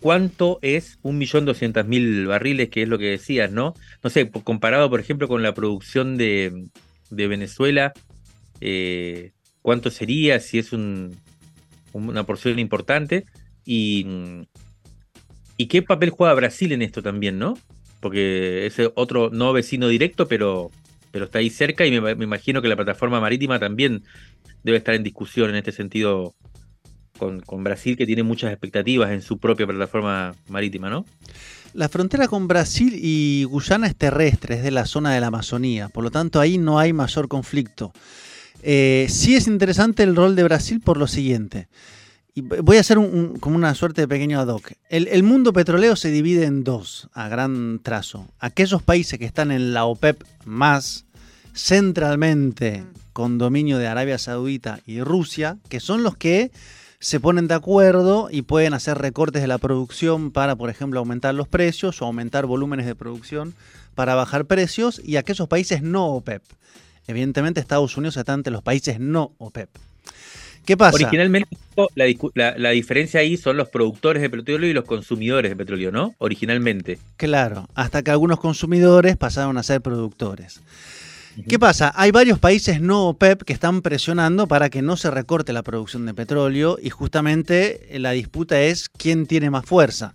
cuánto 0.00 0.60
es 0.62 1.00
un 1.02 1.18
millón 1.18 1.44
doscientos 1.44 1.84
mil 1.84 2.28
barriles, 2.28 2.68
que 2.68 2.82
es 2.82 2.88
lo 2.88 2.96
que 2.96 3.06
decías, 3.06 3.50
¿no? 3.50 3.74
No 4.04 4.10
sé, 4.10 4.30
comparado 4.30 4.88
por 4.88 5.00
ejemplo 5.00 5.26
con 5.26 5.42
la 5.42 5.52
producción 5.52 6.16
de, 6.16 6.68
de 7.10 7.26
Venezuela, 7.26 7.92
eh, 8.60 9.32
cuánto 9.62 9.90
sería, 9.90 10.38
si 10.38 10.60
es 10.60 10.72
un, 10.72 11.16
una 11.92 12.24
porción 12.24 12.60
importante. 12.60 13.26
Y, 13.64 14.06
y 15.56 15.66
qué 15.66 15.82
papel 15.82 16.10
juega 16.10 16.34
Brasil 16.34 16.70
en 16.70 16.82
esto 16.82 17.02
también, 17.02 17.40
¿no? 17.40 17.58
Porque 17.98 18.66
es 18.66 18.76
otro 18.94 19.30
no 19.30 19.52
vecino 19.52 19.88
directo, 19.88 20.28
pero 20.28 20.70
pero 21.12 21.26
está 21.26 21.38
ahí 21.38 21.50
cerca 21.50 21.86
y 21.86 22.00
me, 22.00 22.10
imagino 22.12 22.60
que 22.60 22.68
la 22.68 22.74
plataforma 22.74 23.20
marítima 23.20 23.60
también 23.60 24.02
debe 24.64 24.78
estar 24.78 24.94
en 24.94 25.04
discusión 25.04 25.50
en 25.50 25.56
este 25.56 25.70
sentido 25.70 26.34
con, 27.18 27.62
Brasil, 27.62 27.96
que 27.96 28.04
tiene 28.04 28.24
muchas 28.24 28.50
expectativas 28.50 29.12
en 29.12 29.22
su 29.22 29.38
propia 29.38 29.64
plataforma 29.64 30.34
marítima, 30.48 30.90
¿no? 30.90 31.04
La 31.72 31.88
frontera 31.88 32.26
con 32.26 32.48
Brasil 32.48 32.98
y 33.00 33.44
Guyana 33.44 33.86
es 33.86 33.94
terrestre, 33.94 34.56
es 34.56 34.62
de 34.64 34.72
la 34.72 34.86
zona 34.86 35.14
de 35.14 35.20
la 35.20 35.28
Amazonía, 35.28 35.88
por 35.88 36.02
lo 36.02 36.10
tanto 36.10 36.40
ahí 36.40 36.58
no 36.58 36.80
hay 36.80 36.92
mayor 36.92 37.28
conflicto. 37.28 37.92
Eh, 38.62 39.06
sí 39.08 39.36
es 39.36 39.46
interesante 39.46 40.02
el 40.02 40.16
rol 40.16 40.34
de 40.34 40.42
Brasil 40.42 40.80
por 40.80 40.96
lo 40.96 41.06
siguiente. 41.06 41.68
Y 42.34 42.40
voy 42.40 42.78
a 42.78 42.80
hacer 42.80 42.96
como 43.40 43.56
una 43.56 43.74
suerte 43.74 44.00
de 44.00 44.08
pequeño 44.08 44.40
ad 44.40 44.48
hoc. 44.48 44.72
El, 44.88 45.06
el, 45.08 45.22
mundo 45.22 45.52
petrolero 45.52 45.96
se 45.96 46.10
divide 46.10 46.44
en 46.44 46.64
dos, 46.64 47.08
a 47.12 47.28
gran 47.28 47.78
trazo. 47.82 48.26
Aquellos 48.38 48.82
países 48.82 49.18
que 49.18 49.26
están 49.26 49.50
en 49.50 49.74
la 49.74 49.84
OPEP 49.84 50.22
más 50.46 51.04
centralmente 51.54 52.84
con 53.12 53.36
dominio 53.36 53.76
de 53.76 53.86
Arabia 53.86 54.16
Saudita 54.16 54.80
y 54.86 55.02
Rusia, 55.02 55.58
que 55.68 55.80
son 55.80 56.02
los 56.02 56.16
que 56.16 56.50
se 57.02 57.20
ponen 57.20 57.48
de 57.48 57.54
acuerdo 57.54 58.28
y 58.30 58.42
pueden 58.42 58.74
hacer 58.74 58.96
recortes 58.96 59.42
de 59.42 59.48
la 59.48 59.58
producción 59.58 60.30
para, 60.30 60.56
por 60.56 60.70
ejemplo, 60.70 61.00
aumentar 61.00 61.34
los 61.34 61.48
precios 61.48 62.00
o 62.00 62.06
aumentar 62.06 62.46
volúmenes 62.46 62.86
de 62.86 62.94
producción 62.94 63.54
para 63.94 64.14
bajar 64.14 64.46
precios, 64.46 65.02
y 65.04 65.16
aquellos 65.16 65.48
países 65.48 65.82
no 65.82 66.06
OPEP. 66.06 66.42
Evidentemente 67.06 67.60
Estados 67.60 67.96
Unidos 67.96 68.16
está 68.16 68.32
ante 68.32 68.50
los 68.50 68.62
países 68.62 69.00
no 69.00 69.32
OPEP. 69.38 69.68
¿Qué 70.64 70.76
pasa? 70.76 70.94
Originalmente 70.94 71.56
la, 71.94 72.70
diferencia 72.70 73.20
ahí 73.20 73.36
son 73.36 73.56
los 73.56 73.68
productores 73.68 74.22
de 74.22 74.30
petróleo 74.30 74.70
y 74.70 74.72
los 74.72 74.84
consumidores 74.84 75.50
de 75.50 75.56
petróleo, 75.56 75.90
¿no? 75.90 76.14
Originalmente. 76.18 76.98
Claro, 77.16 77.68
hasta 77.74 78.02
que 78.02 78.10
algunos 78.10 78.38
consumidores 78.38 79.16
pasaron 79.16 79.56
a 79.58 79.62
ser 79.62 79.80
productores. 79.80 80.60
¿Qué 81.48 81.58
pasa? 81.58 81.92
Hay 81.96 82.10
varios 82.10 82.38
países 82.38 82.82
no 82.82 83.08
OPEP 83.08 83.42
que 83.42 83.54
están 83.54 83.80
presionando 83.80 84.46
para 84.46 84.68
que 84.68 84.82
no 84.82 84.98
se 84.98 85.10
recorte 85.10 85.54
la 85.54 85.62
producción 85.62 86.04
de 86.04 86.12
petróleo 86.12 86.78
y 86.80 86.90
justamente 86.90 87.88
la 87.94 88.10
disputa 88.10 88.60
es 88.60 88.90
quién 88.90 89.26
tiene 89.26 89.48
más 89.48 89.64
fuerza. 89.64 90.12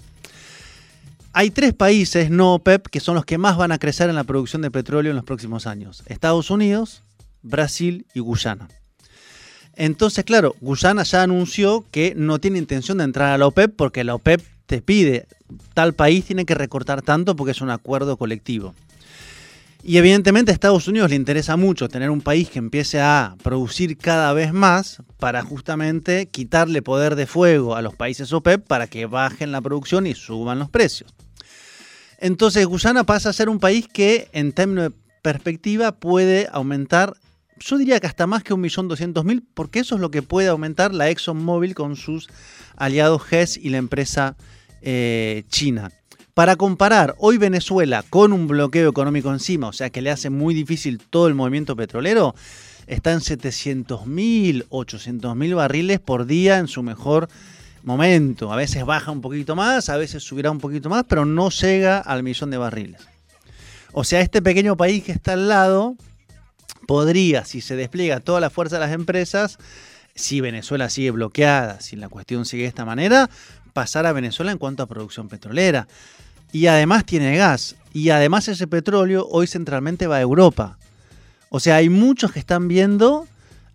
Hay 1.34 1.50
tres 1.50 1.74
países 1.74 2.30
no 2.30 2.54
OPEP 2.54 2.88
que 2.88 3.00
son 3.00 3.16
los 3.16 3.26
que 3.26 3.40
más 3.40 3.58
van 3.58 3.72
a 3.72 3.80
crecer 3.80 4.10
en 4.10 4.16
la 4.16 4.26
producción 4.26 4.62
de 4.62 4.70
petróleo 4.70 5.10
en 5.10 5.16
los 5.16 5.26
próximos 5.26 5.66
años. 5.66 6.04
Estados 6.06 6.52
Unidos, 6.52 7.02
Brasil 7.42 8.06
y 8.14 8.20
Guyana. 8.20 8.68
Entonces, 9.78 10.26
claro, 10.26 10.56
Guyana 10.60 11.04
ya 11.04 11.22
anunció 11.22 11.86
que 11.92 12.16
no 12.16 12.40
tiene 12.40 12.58
intención 12.58 12.98
de 12.98 13.04
entrar 13.04 13.32
a 13.32 13.38
la 13.38 13.46
OPEP 13.46 13.76
porque 13.76 14.04
la 14.04 14.16
OPEP 14.16 14.42
te 14.66 14.82
pide, 14.82 15.28
tal 15.76 15.94
país 15.94 16.26
tiene 16.26 16.46
que 16.46 16.56
recortar 16.56 17.04
tanto 17.04 17.36
porque 17.36 17.52
es 17.52 17.62
un 17.62 17.70
acuerdo 17.70 18.18
colectivo. 18.18 18.74
Y 19.84 19.98
evidentemente 19.98 20.50
a 20.50 20.56
Estados 20.56 20.88
Unidos 20.88 21.12
le 21.12 21.16
interesa 21.16 21.58
mucho 21.58 21.90
tener 21.90 22.10
un 22.10 22.22
país 22.22 22.50
que 22.50 22.58
empiece 22.58 23.00
a 23.00 23.36
producir 23.44 23.98
cada 23.98 24.34
vez 24.34 24.52
más 24.52 25.04
para 25.20 25.44
justamente 25.44 26.26
quitarle 26.26 26.82
poder 26.82 27.16
de 27.16 27.28
fuego 27.28 27.76
a 27.76 27.84
los 27.84 27.96
países 27.96 28.34
OPEP 28.34 28.66
para 28.66 28.88
que 28.88 29.06
bajen 29.06 29.52
la 29.52 29.62
producción 29.62 30.08
y 30.08 30.16
suban 30.16 30.58
los 30.58 30.72
precios. 30.72 31.14
Entonces 32.18 32.66
Guyana 32.66 33.04
pasa 33.04 33.30
a 33.30 33.34
ser 33.34 33.48
un 33.48 33.60
país 33.60 33.88
que 33.88 34.28
en 34.34 34.54
términos 34.54 34.90
de 34.90 34.96
perspectiva 35.22 35.92
puede 35.92 36.50
aumentar 36.52 37.14
yo 37.60 37.78
diría 37.78 38.00
que 38.00 38.08
hasta 38.08 38.28
más 38.28 38.44
que 38.44 38.54
1.200.000, 38.54 39.44
porque 39.54 39.80
eso 39.80 39.96
es 39.96 40.02
lo 40.02 40.12
que 40.12 40.22
puede 40.22 40.48
aumentar 40.48 40.94
la 40.94 41.10
ExxonMobil 41.10 41.76
con 41.76 41.96
sus 41.96 42.30
aliados 42.76 43.24
GES 43.24 43.58
y 43.58 43.70
la 43.70 43.78
empresa 43.78 44.36
eh, 44.82 45.44
china. 45.50 45.92
Para 46.34 46.56
comparar, 46.56 47.16
hoy 47.18 47.38
Venezuela 47.38 48.04
con 48.08 48.32
un 48.32 48.48
bloqueo 48.48 48.90
económico 48.90 49.32
encima, 49.32 49.68
o 49.68 49.74
sea 49.74 49.90
que 49.90 50.02
le 50.02 50.12
hace 50.12 50.30
muy 50.30 50.54
difícil 50.54 51.00
todo 51.00 51.28
el 51.28 51.34
movimiento 51.34 51.76
petrolero, 51.76 52.36
está 52.86 53.12
en 53.12 53.20
700.000, 53.20 54.68
800.000 54.70 55.56
barriles 55.56 56.00
por 56.00 56.26
día 56.26 56.60
en 56.60 56.68
su 56.68 56.84
mejor 56.84 57.28
momento. 57.84 58.54
A 58.54 58.56
veces 58.56 58.86
baja 58.86 59.12
un 59.12 59.22
poquito 59.22 59.56
más, 59.56 59.90
a 59.90 59.98
veces 59.98 60.24
subirá 60.24 60.52
un 60.52 60.60
poquito 60.60 60.90
más, 60.90 61.06
pero 61.08 61.26
no 61.26 61.50
llega 61.50 61.98
al 61.98 62.22
millón 62.22 62.52
de 62.52 62.58
barriles. 62.58 63.02
O 63.94 64.04
sea, 64.04 64.22
este 64.22 64.42
pequeño 64.42 64.78
país 64.78 65.04
que 65.04 65.14
está 65.14 65.34
al 65.34 65.48
lado 65.48 65.96
podría, 66.88 67.46
si 67.46 67.62
se 67.62 67.76
despliega 67.76 68.20
toda 68.20 68.40
la 68.40 68.50
fuerza 68.50 68.78
de 68.78 68.88
las 68.88 68.94
empresas, 68.94 69.60
si 70.16 70.42
Venezuela 70.42 70.90
sigue 70.90 71.12
bloqueada, 71.12 71.80
si 71.80 71.96
la 71.96 72.10
cuestión 72.10 72.46
sigue 72.46 72.64
de 72.64 72.70
esta 72.70 72.86
manera, 72.86 73.30
pasar 73.74 74.08
a 74.08 74.14
Venezuela 74.14 74.52
en 74.52 74.58
cuanto 74.58 74.82
a 74.82 74.88
producción 74.88 75.28
petrolera. 75.28 75.88
Y 76.52 76.66
además 76.66 77.06
tiene 77.06 77.38
gas. 77.38 77.76
Y 77.94 78.10
además 78.10 78.48
ese 78.48 78.66
petróleo 78.66 79.28
hoy 79.30 79.46
centralmente 79.46 80.08
va 80.08 80.18
a 80.18 80.22
Europa. 80.22 80.80
O 81.50 81.60
sea, 81.60 81.76
hay 81.76 81.90
muchos 81.90 82.32
que 82.32 82.40
están 82.40 82.68
viendo, 82.68 83.28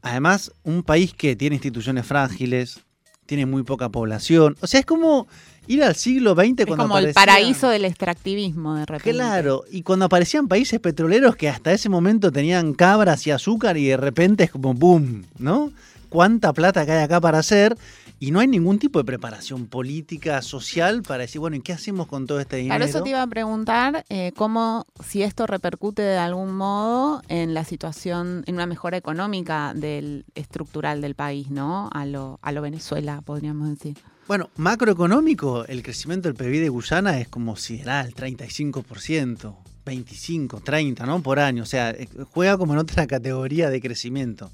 además, 0.02 0.52
un 0.64 0.83
país 0.83 1.14
que 1.14 1.37
tiene 1.37 1.57
instituciones 1.57 2.07
frágiles, 2.07 2.81
tiene 3.26 3.47
muy 3.47 3.62
poca 3.62 3.88
población. 3.90 4.57
O 4.61 4.66
sea, 4.66 4.81
es 4.81 4.87
como 4.87 5.28
ir 5.66 5.85
al 5.85 5.95
siglo 5.95 6.35
XX 6.35 6.61
es 6.61 6.66
como 6.66 6.99
el 6.99 7.12
paraíso 7.12 7.69
del 7.69 7.85
extractivismo 7.85 8.75
de 8.75 8.87
repente. 8.87 9.12
Claro, 9.12 9.64
y 9.71 9.83
cuando 9.83 10.07
aparecían 10.07 10.49
países 10.49 10.81
petroleros 10.81 11.37
que 11.37 11.49
hasta 11.49 11.73
ese 11.73 11.88
momento 11.88 12.33
tenían 12.33 12.75
cabras 12.75 13.26
y 13.26 13.31
azúcar 13.31 13.76
y 13.76 13.87
de 13.87 13.97
repente 13.97 14.45
es 14.45 14.50
como 14.50 14.75
boom, 14.75 15.25
¿no? 15.38 15.73
Cuánta 16.09 16.52
plata 16.52 16.85
que 16.85 16.92
hay 16.92 17.04
acá 17.04 17.21
para 17.21 17.38
hacer 17.38 17.76
y 18.23 18.31
no 18.31 18.38
hay 18.38 18.47
ningún 18.47 18.79
tipo 18.79 19.00
de 19.00 19.05
preparación 19.05 19.67
política, 19.67 20.43
social 20.43 21.02
para 21.02 21.23
decir, 21.23 21.41
bueno, 21.41 21.57
¿y 21.57 21.61
qué 21.61 21.73
hacemos 21.73 22.07
con 22.07 22.29
todo 22.29 22.38
este 22.38 22.55
dinero? 22.55 22.76
Claro, 22.76 22.88
eso 22.88 23.02
te 23.02 23.11
iba 23.11 23.21
a 23.21 23.26
preguntar 23.26 24.05
eh, 24.11 24.31
cómo, 24.37 24.87
si 25.05 25.25
esto 25.25 25.45
repercute 25.45 26.02
de 26.02 26.19
algún 26.19 26.55
modo 26.55 27.21
en 27.26 27.52
la 27.52 27.64
situación, 27.64 28.45
en 28.47 28.55
una 28.55 28.67
mejora 28.67 28.97
económica 28.97 29.75
del 29.75 30.25
estructural 30.37 31.00
del 31.00 31.17
país, 31.17 31.50
¿no? 31.50 31.91
A 31.93 32.07
lo, 32.07 32.38
a 32.43 32.52
lo 32.52 32.62
Venezuela, 32.62 33.23
podríamos 33.23 33.71
decir. 33.71 33.99
Bueno, 34.29 34.50
macroeconómico, 34.55 35.64
el 35.64 35.83
crecimiento 35.83 36.29
del 36.29 36.37
PIB 36.37 36.62
de 36.62 36.69
Guyana 36.69 37.19
es 37.19 37.26
como 37.26 37.57
si 37.57 37.81
era 37.81 38.02
el 38.02 38.14
35%, 38.14 39.57
25, 39.85 40.61
30, 40.61 41.07
¿no? 41.07 41.21
Por 41.25 41.41
año. 41.41 41.64
O 41.64 41.67
sea, 41.67 41.91
eh, 41.91 42.09
juega 42.31 42.57
como 42.57 42.75
en 42.75 42.79
otra 42.79 43.09
categoría 43.09 43.69
de 43.69 43.81
crecimiento. 43.81 44.52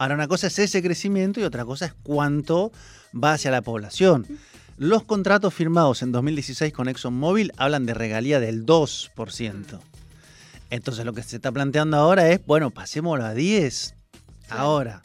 Ahora, 0.00 0.14
una 0.14 0.28
cosa 0.28 0.46
es 0.46 0.58
ese 0.58 0.82
crecimiento 0.82 1.40
y 1.40 1.42
otra 1.42 1.66
cosa 1.66 1.84
es 1.84 1.92
cuánto 2.02 2.72
va 3.12 3.34
hacia 3.34 3.50
la 3.50 3.60
población. 3.60 4.26
Los 4.78 5.04
contratos 5.04 5.52
firmados 5.52 6.00
en 6.00 6.10
2016 6.10 6.72
con 6.72 6.88
ExxonMobil 6.88 7.52
hablan 7.58 7.84
de 7.84 7.92
regalía 7.92 8.40
del 8.40 8.64
2%. 8.64 9.78
Entonces 10.70 11.04
lo 11.04 11.12
que 11.12 11.22
se 11.22 11.36
está 11.36 11.52
planteando 11.52 11.98
ahora 11.98 12.30
es, 12.30 12.40
bueno, 12.46 12.70
pasémoslo 12.70 13.26
a 13.26 13.34
10. 13.34 13.94
Ahora, 14.48 15.02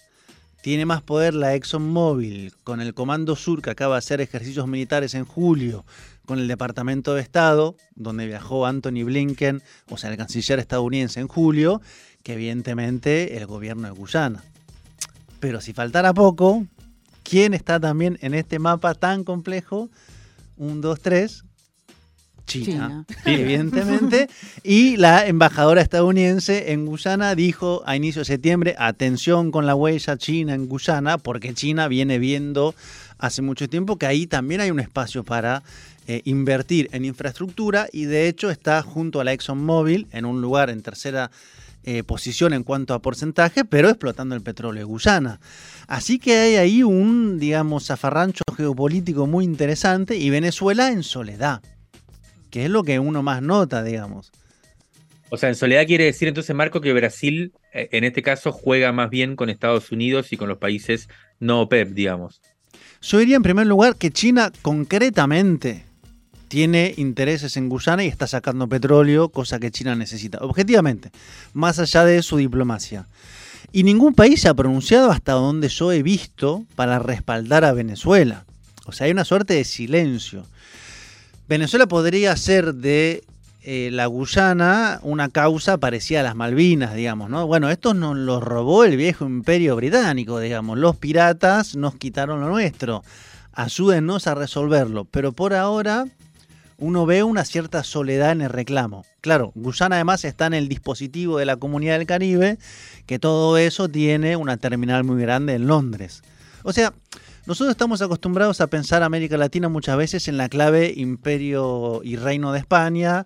tiene 0.61 0.85
más 0.85 1.01
poder 1.01 1.33
la 1.33 1.55
ExxonMobil 1.55 2.53
con 2.63 2.79
el 2.79 2.93
Comando 2.93 3.35
Sur 3.35 3.61
que 3.61 3.71
acaba 3.71 3.95
de 3.95 3.99
hacer 3.99 4.21
ejercicios 4.21 4.65
militares 4.65 5.13
en 5.13 5.25
julio, 5.25 5.83
con 6.25 6.39
el 6.39 6.47
Departamento 6.47 7.15
de 7.15 7.21
Estado, 7.21 7.75
donde 7.95 8.27
viajó 8.27 8.65
Anthony 8.65 9.03
Blinken, 9.03 9.61
o 9.89 9.97
sea, 9.97 10.09
el 10.09 10.15
canciller 10.15 10.59
estadounidense 10.59 11.19
en 11.19 11.27
julio, 11.27 11.81
que 12.23 12.35
evidentemente 12.35 13.35
el 13.35 13.45
gobierno 13.45 13.89
de 13.89 13.93
Guyana. 13.93 14.41
Pero 15.45 15.61
si 15.61 15.73
faltara 15.73 16.11
poco, 16.11 16.65
¿quién 17.21 17.53
está 17.53 17.79
también 17.79 18.17
en 18.21 18.33
este 18.33 18.57
mapa 18.57 18.95
tan 18.95 19.23
complejo? 19.23 19.91
Un, 20.57 20.81
dos, 20.81 21.01
tres, 21.01 21.45
China, 22.47 23.05
evidentemente. 23.25 24.27
y 24.63 24.97
la 24.97 25.27
embajadora 25.27 25.83
estadounidense 25.83 26.71
en 26.71 26.87
Guyana 26.87 27.35
dijo 27.35 27.83
a 27.85 27.95
inicio 27.95 28.21
de 28.21 28.25
septiembre, 28.25 28.73
atención 28.79 29.51
con 29.51 29.67
la 29.67 29.75
huella 29.75 30.17
china 30.17 30.55
en 30.55 30.67
Guyana, 30.67 31.19
porque 31.19 31.53
China 31.53 31.87
viene 31.87 32.17
viendo 32.17 32.73
hace 33.19 33.43
mucho 33.43 33.69
tiempo 33.69 33.97
que 33.99 34.07
ahí 34.07 34.25
también 34.25 34.61
hay 34.61 34.71
un 34.71 34.79
espacio 34.79 35.23
para 35.23 35.61
eh, 36.07 36.23
invertir 36.25 36.89
en 36.91 37.05
infraestructura 37.05 37.87
y 37.91 38.05
de 38.05 38.27
hecho 38.27 38.49
está 38.49 38.81
junto 38.81 39.21
a 39.21 39.23
la 39.23 39.33
ExxonMobil 39.33 40.07
en 40.11 40.25
un 40.25 40.41
lugar 40.41 40.71
en 40.71 40.81
tercera 40.81 41.29
eh, 41.86 42.04
posición 42.04 42.54
en 42.54 42.63
cuanto 42.63 42.94
a 42.94 43.01
porcentaje, 43.01 43.63
pero 43.63 43.89
explotando 43.89 44.36
el 44.36 44.42
petróleo 44.42 44.82
de 44.82 44.86
Guyana. 44.86 45.39
Así 45.88 46.20
que 46.20 46.38
hay 46.38 46.56
ahí 46.58 46.84
un, 46.84 47.39
digamos, 47.39 47.86
zafarrancho 47.86 48.44
geopolítico 48.58 49.27
muy 49.27 49.46
interesante 49.46 50.18
y 50.18 50.30
Venezuela 50.30 50.92
en 50.92 51.04
soledad 51.04 51.62
que 52.56 52.63
es 52.63 52.72
lo 52.72 52.86
que 52.86 53.00
uno 53.00 53.22
más 53.22 53.42
nota, 53.42 53.84
digamos. 53.84 54.32
O 55.27 55.36
sea, 55.36 55.50
en 55.50 55.56
soledad 55.56 55.86
quiere 55.86 56.06
decir 56.06 56.30
entonces, 56.30 56.56
Marco, 56.56 56.80
que 56.80 56.94
Brasil, 56.94 57.51
eh, 57.74 57.89
en 57.92 58.06
este 58.06 58.22
caso, 58.22 58.54
juega 58.54 58.94
más 58.94 59.10
bien 59.10 59.36
con 59.36 59.50
Estados 59.50 59.92
Unidos 59.92 60.32
y 60.32 60.38
con 60.38 60.48
los 60.48 60.58
países 60.58 61.10
no 61.42 61.60
OPEP, 61.63 61.89
digamos. 61.89 62.42
Yo 63.01 63.18
diría 63.18 63.36
en 63.36 63.44
primer 63.44 63.68
lugar 63.68 63.98
que 63.98 64.10
China 64.10 64.54
concretamente 64.62 65.84
tiene 66.47 66.93
intereses 66.97 67.57
en 67.57 67.69
Guyana 67.69 68.03
y 68.03 68.07
está 68.07 68.27
sacando 68.27 68.67
petróleo, 68.67 69.29
cosa 69.29 69.59
que 69.59 69.71
China 69.71 69.95
necesita, 69.95 70.39
objetivamente, 70.39 71.11
más 71.53 71.79
allá 71.79 72.05
de 72.05 72.21
su 72.21 72.37
diplomacia. 72.37 73.07
Y 73.71 73.83
ningún 73.83 74.13
país 74.13 74.41
se 74.41 74.49
ha 74.49 74.53
pronunciado 74.53 75.11
hasta 75.11 75.33
donde 75.33 75.67
yo 75.69 75.91
he 75.91 76.01
visto 76.01 76.63
para 76.75 76.99
respaldar 76.99 77.65
a 77.65 77.73
Venezuela. 77.73 78.45
O 78.85 78.91
sea, 78.91 79.05
hay 79.05 79.11
una 79.11 79.25
suerte 79.25 79.55
de 79.55 79.65
silencio. 79.65 80.45
Venezuela 81.49 81.87
podría 81.87 82.35
ser 82.37 82.75
de 82.75 83.23
eh, 83.63 83.89
la 83.91 84.05
Guyana 84.05 84.99
una 85.01 85.29
causa 85.29 85.77
parecida 85.77 86.19
a 86.19 86.23
las 86.23 86.35
Malvinas, 86.35 86.93
digamos, 86.93 87.29
¿no? 87.29 87.47
Bueno, 87.47 87.69
esto 87.69 87.93
nos 87.95 88.15
lo 88.15 88.39
robó 88.39 88.83
el 88.83 88.95
viejo 88.95 89.25
imperio 89.25 89.75
británico, 89.75 90.39
digamos. 90.39 90.77
Los 90.77 90.97
piratas 90.97 91.75
nos 91.75 91.95
quitaron 91.95 92.41
lo 92.41 92.49
nuestro. 92.49 93.03
Ayúdennos 93.53 94.27
a 94.27 94.35
resolverlo. 94.35 95.05
Pero 95.05 95.31
por 95.31 95.55
ahora 95.55 96.05
uno 96.77 97.05
ve 97.05 97.24
una 97.24 97.46
cierta 97.46 97.84
soledad 97.84 98.32
en 98.32 98.41
el 98.41 98.50
reclamo. 98.50 99.05
Claro, 99.22 99.51
Guyana 99.55 99.96
además 99.96 100.25
está 100.25 100.48
en 100.48 100.53
el 100.53 100.67
dispositivo 100.67 101.38
de 101.38 101.46
la 101.46 101.58
Comunidad 101.58 101.98
del 101.98 102.08
Caribe, 102.08 102.58
que 103.05 103.20
todo 103.20 103.58
eso 103.58 103.89
tiene 103.89 104.36
una 104.36 104.58
terminal 104.58 105.03
muy 105.03 105.22
grande 105.22 105.53
en 105.53 105.67
Londres. 105.67 106.22
O 106.63 106.74
sea, 106.74 106.94
nosotros 107.46 107.72
estamos 107.72 108.01
acostumbrados 108.01 108.60
a 108.60 108.67
pensar 108.67 109.03
América 109.03 109.38
Latina 109.38 109.70
muchas 109.70 109.98
veces 109.98 110.27
en 110.27 110.38
la 110.38 110.50
clave 110.50 110.94
imperio 110.96 112.01
y 112.03 112.15
reino 112.15 112.51
de 112.51 112.60
España 112.60 113.25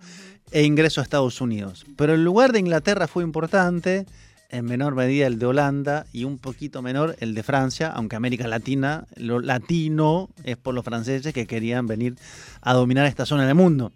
e 0.52 0.64
ingreso 0.64 1.00
a 1.00 1.04
Estados 1.04 1.42
Unidos. 1.42 1.86
Pero 1.96 2.14
el 2.14 2.24
lugar 2.24 2.52
de 2.52 2.60
Inglaterra 2.60 3.08
fue 3.08 3.24
importante, 3.24 4.06
en 4.50 4.66
menor 4.66 4.96
medida 4.96 5.28
el 5.28 5.40
de 5.40 5.46
Holanda 5.46 6.06
y 6.12 6.24
un 6.24 6.38
poquito 6.38 6.82
menor 6.82 7.16
el 7.20 7.36
de 7.36 7.44
Francia, 7.44 7.90
aunque 7.90 8.16
América 8.16 8.48
Latina, 8.48 9.06
lo 9.16 9.40
latino 9.40 10.30
es 10.44 10.58
por 10.58 10.74
los 10.74 10.84
franceses 10.84 11.34
que 11.34 11.48
querían 11.48 11.88
venir 11.88 12.16
a 12.62 12.74
dominar 12.74 13.06
esta 13.06 13.26
zona 13.26 13.46
del 13.46 13.56
mundo. 13.56 13.92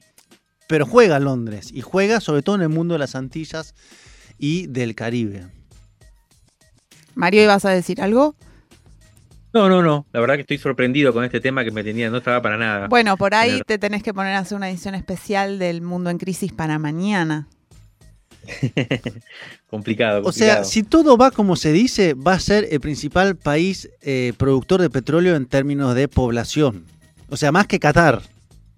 Pero 0.67 0.85
juega 0.85 1.19
Londres 1.19 1.71
y 1.73 1.81
juega 1.81 2.19
sobre 2.19 2.41
todo 2.41 2.55
en 2.55 2.61
el 2.61 2.69
mundo 2.69 2.93
de 2.93 2.99
las 2.99 3.15
Antillas 3.15 3.75
y 4.37 4.67
del 4.67 4.95
Caribe. 4.95 5.47
Mario, 7.15 7.43
¿ibas 7.43 7.65
a 7.65 7.71
decir 7.71 8.01
algo? 8.01 8.35
No, 9.53 9.69
no, 9.69 9.83
no. 9.83 10.07
La 10.11 10.19
verdad 10.19 10.35
que 10.35 10.41
estoy 10.41 10.57
sorprendido 10.57 11.13
con 11.13 11.23
este 11.23 11.39
tema 11.39 11.63
que 11.63 11.69
me 11.69 11.83
tenía, 11.83 12.09
no 12.09 12.17
estaba 12.17 12.41
para 12.41 12.57
nada. 12.57 12.87
Bueno, 12.87 13.17
por 13.17 13.35
ahí 13.35 13.61
te 13.67 13.77
tenés 13.77 14.01
que 14.01 14.13
poner 14.13 14.33
a 14.33 14.39
hacer 14.39 14.55
una 14.55 14.69
edición 14.69 14.95
especial 14.95 15.59
del 15.59 15.81
Mundo 15.83 16.09
en 16.09 16.17
Crisis 16.17 16.51
para 16.51 16.79
mañana. 16.79 17.47
Complicado, 18.43 19.11
complicado, 19.69 20.21
O 20.25 20.31
sea, 20.31 20.63
si 20.63 20.83
todo 20.83 21.17
va 21.17 21.31
como 21.31 21.55
se 21.55 21.71
dice, 21.71 22.13
va 22.13 22.33
a 22.33 22.39
ser 22.39 22.67
el 22.71 22.79
principal 22.79 23.35
país 23.35 23.89
eh, 24.01 24.33
productor 24.37 24.81
de 24.81 24.89
petróleo 24.89 25.35
en 25.35 25.45
términos 25.45 25.95
de 25.95 26.07
población. 26.07 26.85
O 27.29 27.37
sea, 27.37 27.51
más 27.51 27.67
que 27.67 27.79
Qatar. 27.79 28.21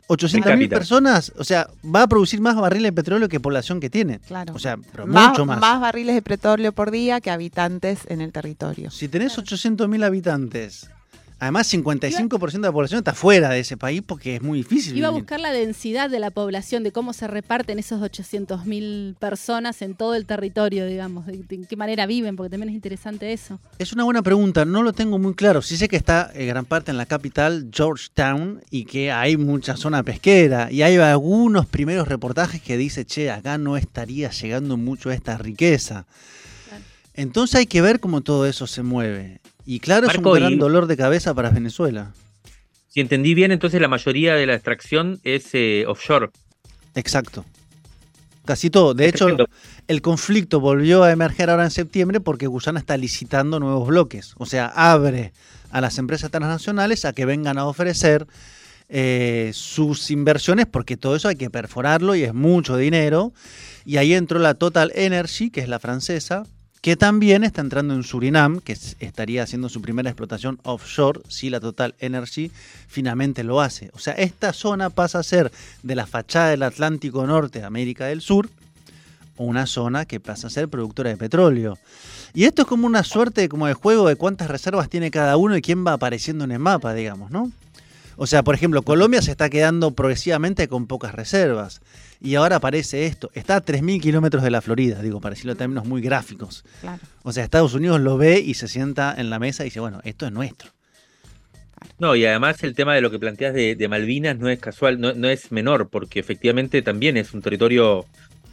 800.000 0.08 0.70
personas, 0.70 1.34
o 1.36 1.44
sea, 1.44 1.68
va 1.84 2.04
a 2.04 2.08
producir 2.08 2.40
más 2.40 2.56
barriles 2.56 2.90
de 2.92 2.94
petróleo 2.94 3.28
que 3.28 3.40
población 3.40 3.80
que 3.80 3.90
tiene. 3.90 4.20
Claro. 4.20 4.54
O 4.54 4.60
sea, 4.60 4.78
pero 4.92 5.08
Más, 5.08 5.30
mucho 5.30 5.48
más. 5.48 5.60
más 5.60 5.82
barriles 5.82 6.14
de 6.14 6.22
petróleo 6.22 6.72
por 6.74 6.92
día 6.92 7.20
que 7.22 7.32
habitantes 7.32 8.02
en 8.08 8.22
el 8.22 8.32
territorio. 8.32 8.92
Si 8.92 9.08
tenés 9.08 9.36
800.000 9.36 10.06
habitantes, 10.06 10.92
además 11.46 11.72
55% 11.74 12.52
de 12.52 12.60
la 12.60 12.72
población 12.72 13.00
está 13.00 13.14
fuera 13.14 13.50
de 13.50 13.60
ese 13.60 13.78
país 13.78 14.02
porque 14.06 14.36
es 14.36 14.42
muy 14.42 14.60
difícil. 14.60 14.98
Iba 14.98 15.08
a 15.08 15.12
buscar 15.12 15.40
la 15.40 15.52
densidad 15.52 16.10
de 16.10 16.20
la 16.20 16.32
población, 16.32 16.84
de 16.84 16.92
cómo 16.92 17.14
se 17.14 17.28
reparten 17.28 17.80
esos 17.80 18.02
800.000 18.02 19.16
personas 19.16 19.82
en 19.82 19.96
todo 19.96 20.16
el 20.16 20.26
territorio, 20.26 20.86
digamos, 20.86 21.26
de, 21.26 21.38
de 21.38 21.56
en 21.56 21.66
qué 21.66 21.76
manera 21.76 22.06
viven, 22.06 22.36
porque 22.36 22.50
también 22.50 22.70
es 22.70 22.76
interesante 22.76 23.32
eso. 23.32 23.60
Es 23.80 23.94
una 23.94 24.04
buena 24.04 24.22
pregunta, 24.22 24.66
no 24.66 24.84
lo 24.84 24.94
tengo 24.94 25.20
muy 25.20 25.34
claro. 25.36 25.62
Sí 25.62 25.78
sé 25.78 25.88
que 25.88 25.96
está 25.96 26.32
eh, 26.34 26.46
gran 26.46 26.66
parte 26.66 26.92
en 26.92 26.98
la 26.98 27.06
capital, 27.06 27.70
Georgetown, 27.72 28.62
y 28.70 28.86
que 28.86 29.12
hay 29.12 29.38
mucha 29.38 29.78
zona 29.78 30.04
pesquera. 30.04 30.72
Y 30.72 30.82
hay 30.82 30.98
algunos 30.98 31.66
primeros 31.66 32.08
reportajes 32.08 32.62
que 32.62 32.78
dice, 32.78 33.06
che, 33.06 33.32
acá 33.32 33.58
no 33.58 33.78
estaría 33.78 34.30
llegando 34.32 34.78
mucho 34.78 35.12
esta 35.12 35.38
riqueza. 35.38 36.06
Claro. 36.68 36.84
Entonces 37.14 37.56
hay 37.56 37.66
que 37.68 37.82
ver 37.82 38.00
cómo 38.00 38.22
todo 38.22 38.46
eso 38.46 38.68
se 38.68 38.84
mueve. 38.84 39.40
Y 39.66 39.80
claro, 39.80 40.08
es 40.08 40.18
un 40.18 40.24
gran 40.24 40.54
y- 40.54 40.58
dolor 40.58 40.88
de 40.88 40.96
cabeza 40.98 41.34
para 41.34 41.50
Venezuela. 41.50 42.12
Si 42.88 43.02
entendí 43.02 43.34
bien, 43.34 43.52
entonces 43.52 43.82
la 43.82 43.88
mayoría 43.88 44.36
de 44.36 44.46
la 44.46 44.54
extracción 44.54 45.20
es 45.24 45.50
eh, 45.54 45.86
offshore. 45.88 46.30
Exacto. 46.94 47.44
Casi 48.46 48.70
todo. 48.70 48.94
De 48.94 49.08
hecho, 49.08 49.28
el 49.88 50.02
conflicto 50.02 50.60
volvió 50.60 51.04
a 51.04 51.12
emerger 51.12 51.50
ahora 51.50 51.64
en 51.66 51.72
septiembre 51.72 52.20
porque 52.20 52.48
Guyana 52.48 52.80
está 52.80 52.96
licitando 52.96 53.60
nuevos 53.60 53.88
bloques. 53.88 54.34
O 54.38 54.46
sea, 54.46 54.68
abre 54.68 55.34
a 55.72 55.82
las 55.82 55.98
empresas 55.98 56.30
transnacionales 56.32 57.06
a 57.06 57.14
que 57.14 57.26
vengan 57.26 57.58
a 57.58 57.66
ofrecer 57.66 58.28
eh, 58.88 59.50
sus 59.54 60.12
inversiones 60.12 60.68
porque 60.68 60.96
todo 60.96 61.16
eso 61.16 61.28
hay 61.28 61.36
que 61.36 61.50
perforarlo 61.50 62.14
y 62.16 62.24
es 62.24 62.34
mucho 62.36 62.78
dinero. 62.78 63.34
Y 63.84 63.98
ahí 63.98 64.14
entró 64.14 64.38
la 64.40 64.54
Total 64.54 64.92
Energy, 64.96 65.50
que 65.50 65.62
es 65.62 65.68
la 65.68 65.80
francesa, 65.80 66.44
que 66.86 66.96
también 66.96 67.44
está 67.44 67.62
entrando 67.62 67.96
en 67.96 68.04
Surinam, 68.04 68.60
que 68.60 68.74
es- 68.74 68.96
estaría 69.00 69.42
haciendo 69.42 69.70
su 69.70 69.82
primera 69.82 70.08
explotación 70.08 70.60
offshore 70.62 71.22
si 71.30 71.50
la 71.50 71.60
Total 71.60 71.96
Energy 71.98 72.52
finalmente 72.88 73.44
lo 73.44 73.60
hace. 73.60 73.90
O 73.96 73.98
sea, 73.98 74.14
esta 74.14 74.54
zona 74.54 74.92
pasa 74.92 75.18
a 75.18 75.24
ser 75.24 75.52
de 75.82 75.96
la 75.96 76.06
fachada 76.06 76.52
del 76.52 76.62
Atlántico 76.62 77.26
Norte 77.26 77.64
América 77.64 78.06
del 78.06 78.22
Sur, 78.22 78.52
una 79.36 79.66
zona 79.66 80.06
que 80.06 80.20
pasa 80.20 80.46
a 80.46 80.52
ser 80.52 80.70
productora 80.70 81.10
de 81.10 81.18
petróleo. 81.18 81.80
Y 82.36 82.44
esto 82.44 82.62
es 82.62 82.68
como 82.68 82.86
una 82.86 83.04
suerte 83.04 83.50
como 83.50 83.66
de 83.66 83.74
juego 83.74 84.08
de 84.08 84.16
cuántas 84.16 84.48
reservas 84.48 84.88
tiene 84.88 85.10
cada 85.10 85.38
uno 85.38 85.58
y 85.58 85.64
quién 85.64 85.88
va 85.88 85.94
apareciendo 85.94 86.44
en 86.44 86.52
el 86.52 86.60
mapa, 86.60 86.94
digamos, 86.94 87.32
¿no? 87.32 87.52
O 88.16 88.28
sea, 88.28 88.44
por 88.44 88.54
ejemplo, 88.54 88.84
Colombia 88.84 89.24
se 89.24 89.32
está 89.32 89.50
quedando 89.50 89.90
progresivamente 89.90 90.68
con 90.68 90.86
pocas 90.86 91.16
reservas. 91.16 91.82
Y 92.26 92.36
ahora 92.36 92.56
aparece 92.58 93.06
esto. 93.06 93.30
Está 93.34 93.58
a 93.58 93.64
3.000 93.64 94.02
kilómetros 94.02 94.44
de 94.44 94.50
la 94.52 94.62
Florida, 94.62 95.02
digo, 95.02 95.22
para 95.22 95.34
decirlo 95.36 95.52
en 95.52 95.58
términos 95.60 95.86
muy 95.86 96.02
gráficos. 96.02 96.64
Claro. 96.82 97.02
O 97.24 97.32
sea, 97.32 97.44
Estados 97.44 97.74
Unidos 97.76 98.02
lo 98.02 98.18
ve 98.18 98.40
y 98.40 98.56
se 98.56 98.68
sienta 98.68 99.14
en 99.18 99.30
la 99.30 99.38
mesa 99.40 99.64
y 99.64 99.66
dice, 99.66 99.80
bueno, 99.80 100.02
esto 100.04 100.26
es 100.26 100.32
nuestro. 100.32 100.72
No, 102.00 102.16
y 102.16 102.26
además 102.26 102.64
el 102.64 102.74
tema 102.74 102.96
de 102.96 103.02
lo 103.02 103.12
que 103.12 103.20
planteas 103.20 103.54
de, 103.54 103.76
de 103.76 103.88
Malvinas 103.88 104.38
no 104.38 104.50
es 104.50 104.60
casual, 104.60 105.00
no, 105.00 105.14
no 105.14 105.30
es 105.30 105.52
menor, 105.52 105.90
porque 105.90 106.20
efectivamente 106.20 106.82
también 106.82 107.16
es 107.16 107.34
un 107.34 107.42
territorio, 107.42 108.06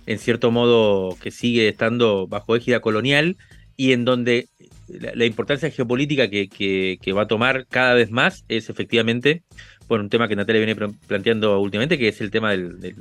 en 0.06 0.18
cierto 0.18 0.50
modo, 0.50 1.16
que 1.20 1.30
sigue 1.30 1.68
estando 1.68 2.26
bajo 2.26 2.54
égida 2.54 2.80
colonial 2.80 3.36
y 3.76 3.92
en 3.92 4.04
donde 4.04 4.48
la, 4.88 5.12
la 5.14 5.24
importancia 5.24 5.70
geopolítica 5.70 6.28
que, 6.28 6.48
que- 6.48 6.98
que 7.00 7.12
va 7.12 7.22
a 7.22 7.26
tomar 7.26 7.66
cada 7.68 7.94
vez 7.94 8.10
más 8.10 8.44
es 8.48 8.68
efectivamente, 8.68 9.42
bueno, 9.88 10.04
un 10.04 10.10
tema 10.10 10.28
que 10.28 10.36
Natalia 10.36 10.60
viene 10.60 10.76
pl- 10.76 10.92
planteando 11.06 11.58
últimamente, 11.58 11.96
que 11.98 12.08
es 12.08 12.20
el 12.20 12.30
tema 12.30 12.50
del- 12.50 12.78
del- 12.80 12.96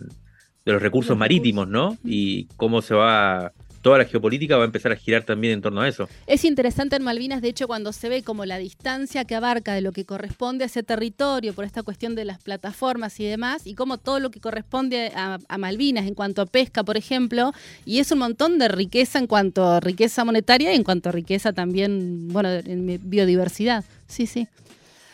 de 0.65 0.73
los 0.73 0.81
recursos 0.81 1.09
Los 1.09 1.19
marítimos, 1.19 1.67
¿no? 1.67 1.97
Y 2.03 2.45
cómo 2.57 2.81
se 2.81 2.93
va, 2.93 3.51
toda 3.81 3.97
la 3.97 4.05
geopolítica 4.05 4.57
va 4.57 4.63
a 4.63 4.65
empezar 4.65 4.91
a 4.91 4.95
girar 4.95 5.23
también 5.23 5.53
en 5.53 5.61
torno 5.61 5.81
a 5.81 5.87
eso. 5.87 6.07
Es 6.27 6.45
interesante 6.45 6.95
en 6.95 7.03
Malvinas, 7.03 7.41
de 7.41 7.49
hecho, 7.49 7.67
cuando 7.67 7.91
se 7.93 8.09
ve 8.09 8.21
como 8.21 8.45
la 8.45 8.57
distancia 8.57 9.25
que 9.25 9.35
abarca 9.35 9.73
de 9.73 9.81
lo 9.81 9.91
que 9.91 10.05
corresponde 10.05 10.63
a 10.63 10.67
ese 10.67 10.83
territorio 10.83 11.53
por 11.53 11.65
esta 11.65 11.81
cuestión 11.81 12.13
de 12.15 12.25
las 12.25 12.39
plataformas 12.41 13.19
y 13.19 13.25
demás, 13.25 13.65
y 13.65 13.73
como 13.73 13.97
todo 13.97 14.19
lo 14.19 14.29
que 14.29 14.39
corresponde 14.39 15.11
a, 15.15 15.39
a 15.47 15.57
Malvinas 15.57 16.05
en 16.05 16.13
cuanto 16.13 16.43
a 16.43 16.45
pesca, 16.45 16.83
por 16.83 16.97
ejemplo, 16.97 17.53
y 17.85 17.99
es 17.99 18.11
un 18.11 18.19
montón 18.19 18.59
de 18.59 18.67
riqueza 18.67 19.17
en 19.17 19.27
cuanto 19.27 19.67
a 19.67 19.79
riqueza 19.79 20.23
monetaria 20.25 20.71
y 20.71 20.75
en 20.75 20.83
cuanto 20.83 21.09
a 21.09 21.11
riqueza 21.11 21.53
también, 21.53 22.27
bueno, 22.27 22.49
en 22.49 22.99
biodiversidad. 23.03 23.83
Sí, 24.07 24.27
sí. 24.27 24.47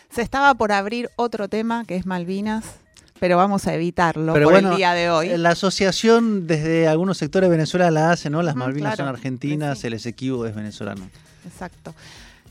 Se 0.09 0.21
estaba 0.21 0.53
por 0.55 0.71
abrir 0.71 1.09
otro 1.15 1.47
tema 1.47 1.85
que 1.85 1.95
es 1.95 2.05
Malvinas, 2.05 2.79
pero 3.19 3.37
vamos 3.37 3.67
a 3.67 3.73
evitarlo 3.73 4.33
Pero 4.33 4.45
por 4.45 4.53
bueno, 4.53 4.71
el 4.71 4.77
día 4.77 4.93
de 4.93 5.09
hoy. 5.09 5.37
La 5.37 5.49
asociación 5.51 6.47
desde 6.47 6.87
algunos 6.87 7.17
sectores 7.17 7.49
de 7.49 7.55
Venezuela 7.55 7.91
la 7.91 8.11
hace, 8.11 8.29
¿no? 8.29 8.41
Las 8.41 8.55
Ujú, 8.55 8.63
Malvinas 8.65 8.95
claro. 8.95 9.09
son 9.09 9.15
argentinas, 9.15 9.79
Sí. 9.79 9.87
el 9.87 9.93
Esequibo 9.93 10.45
es 10.45 10.55
venezolano. 10.55 11.09
Exacto. 11.45 11.93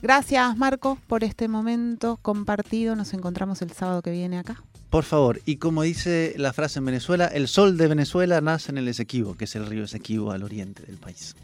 Gracias, 0.03 0.57
Marco, 0.57 0.99
por 1.07 1.25
este 1.25 1.49
momento 1.49 2.19
compartido. 2.23 2.95
Nos 2.97 3.15
encontramos 3.15 3.63
el 3.63 3.73
sábado 3.73 4.03
que 4.03 4.11
viene 4.11 4.39
acá. 4.39 4.63
Por 4.91 5.05
favor, 5.05 5.41
y 5.47 5.57
como 5.57 5.83
dice 5.83 6.35
la 6.37 6.53
frase 6.53 6.79
en 6.79 6.85
Venezuela, 6.85 7.27
el 7.27 7.49
sol 7.49 7.77
de 7.77 7.89
Venezuela 7.89 8.41
nace 8.41 8.71
en 8.71 8.79
el 8.79 8.87
Esequibo, 8.89 9.37
que 9.37 9.45
es 9.45 9.57
el 9.57 9.67
río 9.67 9.85
Esequibo 9.85 10.31
al 10.31 10.43
oriente 10.45 10.83
del 10.85 10.97
país. 10.97 11.35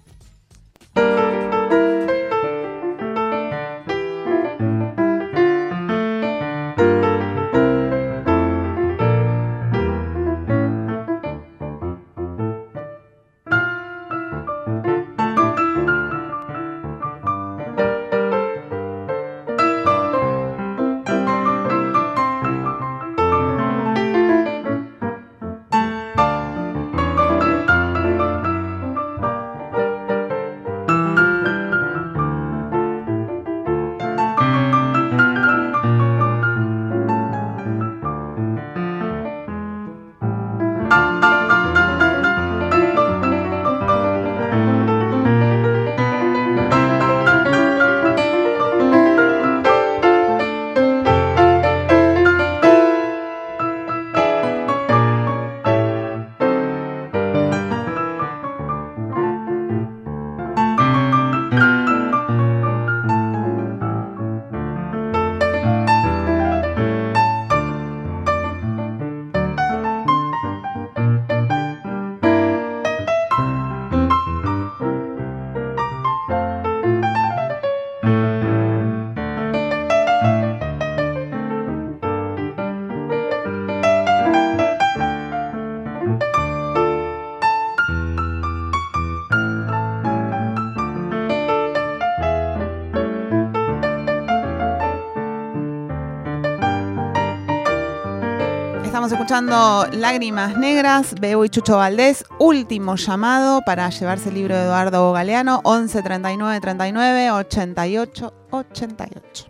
Estamos 98.93 99.11
escuchando 99.11 99.87
Lágrimas 99.91 100.59
Negras, 100.59 101.15
Bebo 101.19 101.47
y 101.47 101.49
Chucho 101.49 101.79
Valdés. 101.79 102.27
Último 102.39 102.97
llamado 102.97 103.63
para 103.65 103.89
llevarse 103.89 104.29
el 104.29 104.35
libro 104.35 104.55
de 104.55 104.65
Eduardo 104.65 105.11
Galeano, 105.15 105.63
11 105.65 106.03
39 106.03 106.61
39 106.61 107.31
88 107.31 108.35
88. 108.51 109.47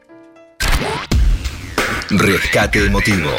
Rescate 2.11 2.87
emotivo. 2.87 3.31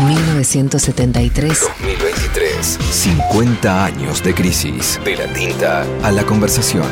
1973. 0.00 1.60
2023. 1.60 2.66
50 2.66 3.84
años 3.84 4.20
de 4.20 4.34
crisis. 4.34 4.98
De 5.04 5.14
la 5.14 5.32
tinta 5.32 5.86
a 6.02 6.10
la 6.10 6.24
conversación. 6.24 6.88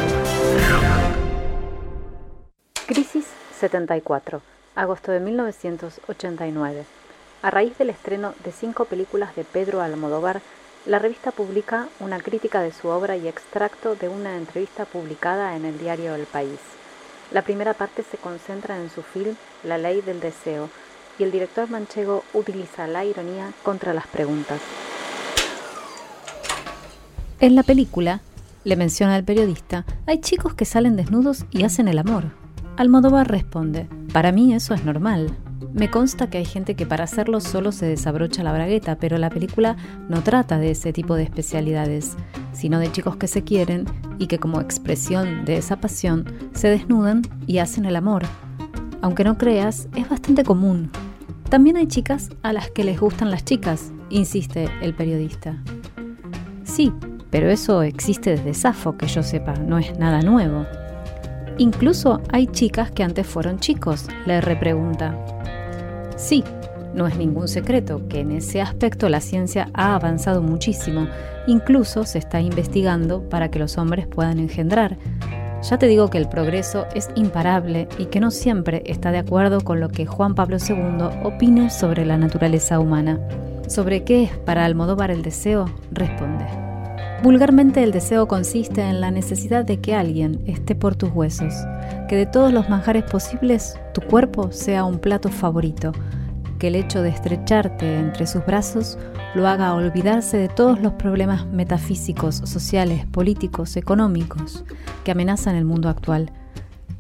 Crisis 2.87 3.25
74, 3.59 4.41
agosto 4.77 5.11
de 5.11 5.19
1989. 5.19 7.02
A 7.43 7.51
raíz 7.51 7.77
del 7.77 7.91
estreno 7.91 8.35
de 8.45 8.53
cinco 8.53 8.85
películas 8.85 9.35
de 9.35 9.43
Pedro 9.43 9.83
Almodóvar, 9.83 10.41
la 10.87 11.01
revista 11.01 11.33
publica 11.33 11.89
una 11.99 12.21
crítica 12.21 12.61
de 12.61 12.71
su 12.71 12.87
obra 12.87 13.17
y 13.17 13.27
extracto 13.27 13.97
de 13.97 14.09
una 14.09 14.37
entrevista 14.37 14.85
publicada 14.85 15.57
en 15.57 15.65
el 15.65 15.77
diario 15.77 16.15
El 16.15 16.27
País. 16.27 16.61
La 17.33 17.43
primera 17.43 17.75
parte 17.75 18.05
se 18.05 18.17
concentra 18.17 18.79
en 18.81 18.91
su 18.91 19.03
film 19.03 19.35
La 19.65 19.77
ley 19.77 20.03
del 20.03 20.21
deseo 20.21 20.71
y 21.19 21.25
el 21.25 21.33
director 21.33 21.69
manchego 21.69 22.23
utiliza 22.33 22.87
la 22.87 23.05
ironía 23.05 23.53
contra 23.65 23.93
las 23.93 24.07
preguntas. 24.07 24.61
En 27.41 27.57
la 27.57 27.65
película, 27.65 28.21
le 28.63 28.77
menciona 28.77 29.17
al 29.17 29.25
periodista, 29.25 29.85
hay 30.07 30.21
chicos 30.21 30.55
que 30.55 30.65
salen 30.65 30.95
desnudos 30.95 31.45
y 31.51 31.65
hacen 31.65 31.89
el 31.89 31.99
amor. 31.99 32.27
Almodóvar 32.77 33.29
responde, 33.29 33.89
para 34.13 34.31
mí 34.31 34.55
eso 34.55 34.75
es 34.75 34.85
normal. 34.85 35.37
Me 35.75 35.91
consta 35.91 36.29
que 36.29 36.37
hay 36.37 36.45
gente 36.45 36.75
que 36.75 36.85
para 36.85 37.05
hacerlo 37.05 37.41
solo 37.41 37.73
se 37.73 37.87
desabrocha 37.87 38.43
la 38.43 38.53
bragueta, 38.53 38.97
pero 38.97 39.17
la 39.17 39.31
película 39.31 39.77
no 40.09 40.23
trata 40.23 40.59
de 40.59 40.73
ese 40.73 40.93
tipo 40.93 41.17
de 41.17 41.23
especialidades, 41.23 42.17
sino 42.53 42.79
de 42.79 42.93
chicos 42.93 43.17
que 43.17 43.27
se 43.27 43.43
quieren 43.43 43.87
y 44.19 44.27
que 44.27 44.39
como 44.39 44.61
expresión 44.61 45.47
de 45.47 45.57
esa 45.57 45.77
pasión 45.77 46.27
se 46.53 46.69
desnudan 46.69 47.23
y 47.47 47.59
hacen 47.59 47.87
el 47.87 47.97
amor. 47.97 48.25
Aunque 49.01 49.25
no 49.25 49.39
creas, 49.39 49.89
es 49.97 50.09
bastante 50.09 50.45
común. 50.45 50.91
También 51.49 51.79
hay 51.79 51.87
chicas 51.87 52.29
a 52.43 52.53
las 52.53 52.71
que 52.71 52.85
les 52.85 53.01
gustan 53.01 53.31
las 53.31 53.45
chicas, 53.45 53.93
insiste 54.11 54.69
el 54.83 54.95
periodista. 54.95 55.57
Sí, 56.65 56.93
pero 57.31 57.51
eso 57.51 57.83
existe 57.83 58.31
desde 58.31 58.53
Safo, 58.53 58.99
que 58.99 59.07
yo 59.07 59.23
sepa, 59.23 59.55
no 59.55 59.79
es 59.79 59.99
nada 59.99 60.21
nuevo. 60.21 60.67
Incluso 61.57 62.21
hay 62.31 62.47
chicas 62.47 62.91
que 62.91 63.03
antes 63.03 63.27
fueron 63.27 63.59
chicos, 63.59 64.07
le 64.27 64.43
repregunta. 64.43 65.17
Sí, 66.23 66.45
no 66.95 67.09
es 67.09 67.19
ningún 67.19 67.49
secreto 67.49 68.07
que 68.09 68.21
en 68.21 68.31
ese 68.31 68.63
aspecto 68.63 69.09
la 69.09 69.21
ciencia 69.21 69.69
ha 69.75 69.97
avanzado 69.97 70.41
muchísimo, 70.41 71.09
incluso 71.49 72.05
se 72.05 72.19
está 72.19 72.41
investigando 72.41 73.29
para 73.29 73.51
que 73.51 73.59
los 73.59 73.77
hombres 73.77 74.07
puedan 74.07 74.39
engendrar. 74.39 74.99
Ya 75.69 75.79
te 75.79 75.89
digo 75.89 76.11
que 76.11 76.19
el 76.19 76.29
progreso 76.29 76.87
es 76.95 77.11
imparable 77.17 77.89
y 77.99 78.05
que 78.07 78.21
no 78.21 78.31
siempre 78.31 78.85
está 78.87 79.11
de 79.11 79.19
acuerdo 79.19 79.63
con 79.63 79.81
lo 79.81 79.89
que 79.89 80.07
Juan 80.07 80.37
Pablo 80.37 80.59
II 80.59 81.25
opine 81.25 81.71
sobre 81.71 82.07
la 82.07 82.17
naturaleza 82.19 82.79
humana. 82.79 83.19
¿Sobre 83.67 84.05
qué 84.05 84.23
es 84.23 84.31
para 84.31 84.65
Almodóvar 84.65 85.11
el 85.11 85.23
deseo? 85.23 85.65
Responde. 85.91 86.62
Vulgarmente 87.23 87.85
el 87.85 87.93
deseo 87.93 88.27
consiste 88.27 88.83
en 88.83 89.01
la 89.01 89.13
necesidad 89.13 89.65
de 89.65 89.81
que 89.81 89.95
alguien 89.95 90.43
esté 90.45 90.75
por 90.75 90.97
tus 90.97 91.11
huesos, 91.11 91.55
que 92.09 92.17
de 92.17 92.27
todos 92.27 92.53
los 92.53 92.69
manjares 92.69 93.05
posibles 93.05 93.79
tu 93.95 94.01
cuerpo 94.01 94.51
sea 94.51 94.83
un 94.83 94.99
plato 94.99 95.29
favorito, 95.29 95.93
que 96.59 96.67
el 96.67 96.75
hecho 96.75 97.01
de 97.01 97.11
estrecharte 97.11 97.97
entre 97.97 98.27
sus 98.27 98.45
brazos 98.45 98.99
lo 99.37 99.47
haga 99.47 99.75
olvidarse 99.75 100.37
de 100.37 100.49
todos 100.49 100.81
los 100.81 100.95
problemas 100.95 101.47
metafísicos, 101.47 102.43
sociales, 102.45 103.07
políticos, 103.07 103.77
económicos 103.77 104.65
que 105.05 105.13
amenazan 105.13 105.55
el 105.55 105.65
mundo 105.65 105.89
actual. 105.89 106.33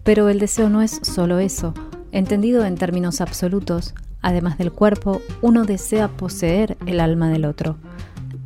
Pero 0.04 0.28
el 0.28 0.38
deseo 0.38 0.68
no 0.68 0.82
es 0.82 1.00
solo 1.02 1.40
eso, 1.40 1.74
entendido 2.12 2.64
en 2.64 2.76
términos 2.76 3.20
absolutos, 3.20 3.92
además 4.20 4.56
del 4.56 4.70
cuerpo, 4.70 5.20
uno 5.40 5.64
desea 5.64 6.06
poseer 6.06 6.76
el 6.86 7.00
alma 7.00 7.28
del 7.28 7.44
otro. 7.44 7.76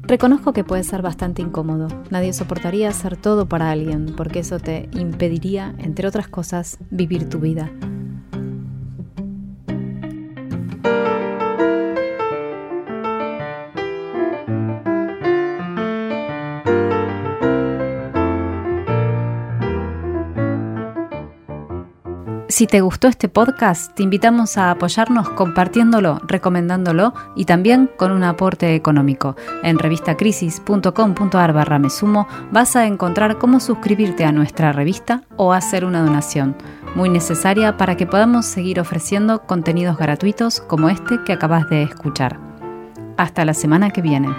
Reconozco 0.09 0.53
que 0.53 0.63
puede 0.63 0.85
ser 0.85 1.03
bastante 1.03 1.43
incómodo. 1.43 1.89
Nadie 2.11 2.33
soportaría 2.33 2.89
hacer 2.89 3.17
todo 3.17 3.47
para 3.47 3.73
alguien, 3.73 4.15
porque 4.17 4.39
eso 4.39 4.61
te 4.61 4.89
impediría, 4.93 5.75
entre 5.79 6.07
otras 6.07 6.29
cosas, 6.29 6.79
vivir 6.91 7.29
tu 7.29 7.41
vida. 7.41 7.73
Si 22.57 22.67
te 22.67 22.81
gustó 22.81 23.07
este 23.07 23.29
podcast, 23.29 23.95
te 23.95 24.03
invitamos 24.03 24.57
a 24.57 24.71
apoyarnos 24.71 25.29
compartiéndolo, 25.29 26.23
recomendándolo 26.27 27.13
y 27.35 27.45
también 27.45 27.91
con 27.99 28.13
un 28.13 28.25
aporte 28.25 28.75
económico. 28.75 29.37
En 29.63 29.79
revistacrisis.com.ar 29.79 31.53
barra 31.53 31.79
me 31.79 31.91
sumo 31.91 32.27
vas 32.51 32.75
a 32.75 32.87
encontrar 32.87 33.37
cómo 33.37 33.61
suscribirte 33.61 34.25
a 34.25 34.33
nuestra 34.33 34.73
revista 34.73 35.23
o 35.37 35.53
hacer 35.53 35.85
una 35.85 36.03
donación, 36.03 36.57
muy 36.95 37.11
necesaria 37.11 37.77
para 37.77 37.99
que 37.99 38.07
podamos 38.07 38.47
seguir 38.47 38.81
ofreciendo 38.81 39.43
contenidos 39.43 39.99
gratuitos 39.99 40.61
como 40.61 40.89
este 40.89 41.23
que 41.25 41.35
acabas 41.35 41.69
de 41.69 41.83
escuchar. 41.83 42.41
Hasta 43.19 43.45
la 43.45 43.53
semana 43.53 43.91
que 43.91 44.01
viene. 44.01 44.31